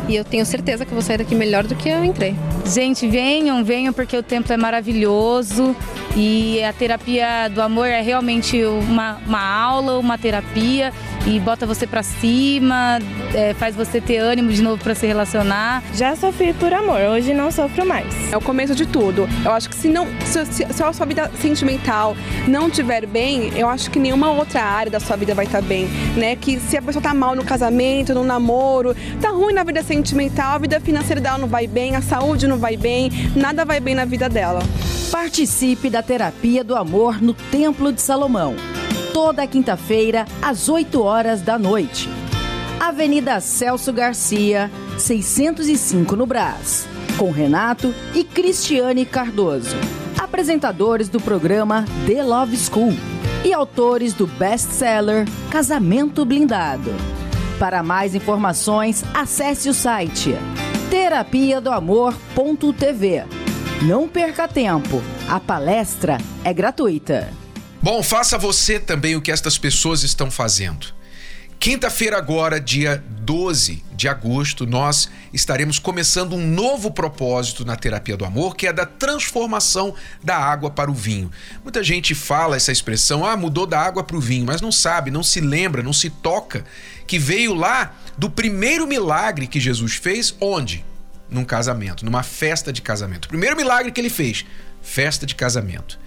E 0.07 0.15
eu 0.15 0.23
tenho 0.23 0.45
certeza 0.45 0.85
que 0.85 0.93
vou 0.93 1.01
sair 1.01 1.17
daqui 1.17 1.33
melhor 1.33 1.65
do 1.65 1.75
que 1.75 1.89
eu 1.89 2.03
entrei. 2.03 2.35
Gente, 2.65 3.07
venham, 3.07 3.63
venham, 3.63 3.91
porque 3.91 4.15
o 4.15 4.23
templo 4.23 4.53
é 4.53 4.57
maravilhoso 4.57 5.75
e 6.15 6.63
a 6.63 6.73
terapia 6.73 7.47
do 7.47 7.61
amor 7.61 7.87
é 7.87 8.01
realmente 8.01 8.63
uma, 8.63 9.17
uma 9.25 9.41
aula, 9.41 9.97
uma 9.97 10.17
terapia 10.17 10.93
e 11.25 11.39
bota 11.39 11.65
você 11.65 11.85
pra 11.85 12.01
cima, 12.01 12.99
é, 13.33 13.53
faz 13.53 13.75
você 13.75 13.99
ter 14.01 14.17
ânimo 14.17 14.51
de 14.51 14.61
novo 14.61 14.81
pra 14.83 14.95
se 14.95 15.05
relacionar. 15.05 15.83
Já 15.93 16.15
sofri 16.15 16.53
por 16.53 16.73
amor, 16.73 16.99
hoje 17.01 17.33
não 17.33 17.51
sofro 17.51 17.85
mais. 17.85 18.31
É 18.31 18.37
o 18.37 18.41
começo 18.41 18.73
de 18.75 18.85
tudo. 18.85 19.27
Eu 19.43 19.51
acho 19.51 19.69
que 19.69 19.75
se 19.75 19.87
não, 19.87 20.07
se, 20.25 20.45
se, 20.45 20.73
se 20.73 20.83
a 20.83 20.93
sua 20.93 21.05
vida 21.05 21.29
sentimental 21.39 22.15
não 22.47 22.67
estiver 22.67 23.05
bem, 23.05 23.51
eu 23.55 23.67
acho 23.67 23.89
que 23.91 23.99
nenhuma 23.99 24.31
outra 24.31 24.63
área 24.63 24.91
da 24.91 24.99
sua 24.99 25.15
vida 25.15 25.35
vai 25.35 25.45
estar 25.45 25.61
bem, 25.61 25.87
né? 26.15 26.35
Que 26.35 26.59
se 26.59 26.77
a 26.77 26.81
pessoa 26.81 27.01
tá 27.01 27.13
mal 27.13 27.35
no 27.35 27.43
casamento, 27.43 28.13
no 28.13 28.23
namoro, 28.23 28.95
tá 29.21 29.29
ruim 29.29 29.53
na 29.53 29.63
vida 29.63 29.83
sentimental, 29.83 30.55
a 30.55 30.57
vida 30.57 30.79
financeira 30.79 31.21
dela 31.21 31.37
não 31.37 31.47
vai 31.47 31.67
bem, 31.67 31.95
a 31.95 32.01
saúde 32.01 32.47
não 32.47 32.57
vai 32.57 32.77
bem, 32.77 33.11
nada 33.35 33.65
vai 33.65 33.79
bem 33.79 33.95
na 33.95 34.05
vida 34.05 34.29
dela. 34.29 34.61
Participe 35.11 35.89
da 35.89 36.03
terapia 36.03 36.63
do 36.63 36.75
amor 36.75 37.21
no 37.21 37.33
Templo 37.33 37.91
de 37.91 38.01
Salomão. 38.01 38.55
Toda 39.13 39.47
quinta-feira, 39.47 40.25
às 40.41 40.69
8 40.69 41.01
horas 41.01 41.41
da 41.41 41.57
noite. 41.57 42.09
Avenida 42.79 43.39
Celso 43.39 43.91
Garcia, 43.91 44.71
605 44.97 46.15
no 46.15 46.25
Brás. 46.25 46.87
Com 47.17 47.31
Renato 47.31 47.93
e 48.13 48.23
Cristiane 48.23 49.05
Cardoso. 49.05 49.75
Apresentadores 50.17 51.09
do 51.09 51.19
programa 51.19 51.85
The 52.07 52.23
Love 52.23 52.55
School 52.57 52.93
e 53.43 53.53
autores 53.53 54.13
do 54.13 54.27
best-seller 54.27 55.25
Casamento 55.49 56.23
Blindado. 56.23 56.91
Para 57.57 57.83
mais 57.83 58.15
informações, 58.15 59.03
acesse 59.13 59.69
o 59.69 59.73
site 59.73 60.35
terapia 60.89 61.61
do 61.61 61.69
amor.tv. 61.69 63.23
Não 63.83 64.07
perca 64.07 64.47
tempo, 64.47 65.01
a 65.29 65.39
palestra 65.39 66.17
é 66.43 66.51
gratuita. 66.51 67.29
Bom, 67.81 68.03
faça 68.03 68.37
você 68.37 68.77
também 68.77 69.15
o 69.15 69.21
que 69.21 69.31
estas 69.31 69.57
pessoas 69.57 70.03
estão 70.03 70.29
fazendo. 70.29 70.87
Quinta-feira, 71.57 72.17
agora, 72.17 72.59
dia 72.59 73.01
12 73.21 73.81
de 73.93 74.09
agosto, 74.09 74.67
nós 74.67 75.09
estaremos 75.33 75.79
começando 75.79 76.33
um 76.33 76.45
novo 76.45 76.91
propósito 76.91 77.63
na 77.63 77.77
terapia 77.77 78.17
do 78.17 78.25
amor, 78.25 78.57
que 78.57 78.67
é 78.67 78.73
da 78.73 78.85
transformação 78.85 79.95
da 80.21 80.35
água 80.35 80.69
para 80.69 80.91
o 80.91 80.93
vinho. 80.93 81.31
Muita 81.63 81.81
gente 81.81 82.13
fala 82.13 82.57
essa 82.57 82.71
expressão, 82.71 83.25
ah, 83.25 83.37
mudou 83.37 83.65
da 83.65 83.79
água 83.79 84.03
para 84.03 84.17
o 84.17 84.21
vinho, 84.21 84.45
mas 84.45 84.59
não 84.59 84.73
sabe, 84.73 85.09
não 85.09 85.23
se 85.23 85.39
lembra, 85.39 85.81
não 85.81 85.93
se 85.93 86.09
toca 86.09 86.65
que 87.07 87.17
veio 87.17 87.53
lá 87.53 87.95
do 88.17 88.29
primeiro 88.29 88.85
milagre 88.85 89.47
que 89.47 89.59
Jesus 89.59 89.95
fez, 89.95 90.35
onde? 90.41 90.85
Num 91.29 91.45
casamento, 91.45 92.03
numa 92.03 92.23
festa 92.23 92.73
de 92.73 92.81
casamento. 92.81 93.29
Primeiro 93.29 93.55
milagre 93.55 93.91
que 93.91 94.01
ele 94.01 94.09
fez, 94.09 94.45
festa 94.81 95.25
de 95.25 95.33
casamento. 95.33 95.97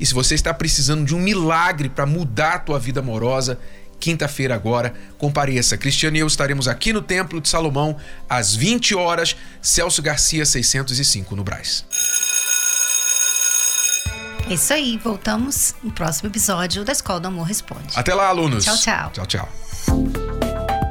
E 0.00 0.06
se 0.06 0.14
você 0.14 0.34
está 0.34 0.52
precisando 0.54 1.04
de 1.04 1.14
um 1.14 1.20
milagre 1.20 1.90
para 1.90 2.06
mudar 2.06 2.54
a 2.54 2.58
tua 2.58 2.78
vida 2.78 3.00
amorosa, 3.00 3.60
quinta-feira 4.00 4.54
agora, 4.54 4.94
compareça. 5.18 5.76
Cristiano 5.76 6.16
e 6.16 6.20
eu 6.20 6.26
estaremos 6.26 6.66
aqui 6.66 6.90
no 6.90 7.02
Templo 7.02 7.38
de 7.38 7.48
Salomão 7.50 7.96
às 8.28 8.56
20 8.56 8.94
horas, 8.94 9.36
Celso 9.60 10.00
Garcia 10.00 10.46
605 10.46 11.36
no 11.36 11.44
Braz. 11.44 11.84
É 14.48 14.54
isso 14.54 14.72
aí, 14.72 14.98
voltamos 14.98 15.76
no 15.82 15.92
próximo 15.92 16.28
episódio 16.28 16.84
da 16.84 16.92
Escola 16.92 17.20
do 17.20 17.28
Amor 17.28 17.44
Responde. 17.44 17.92
Até 17.94 18.14
lá, 18.14 18.26
alunos. 18.26 18.64
Tchau, 18.64 18.78
tchau. 18.78 19.10
Tchau, 19.12 19.26
tchau. 19.26 20.19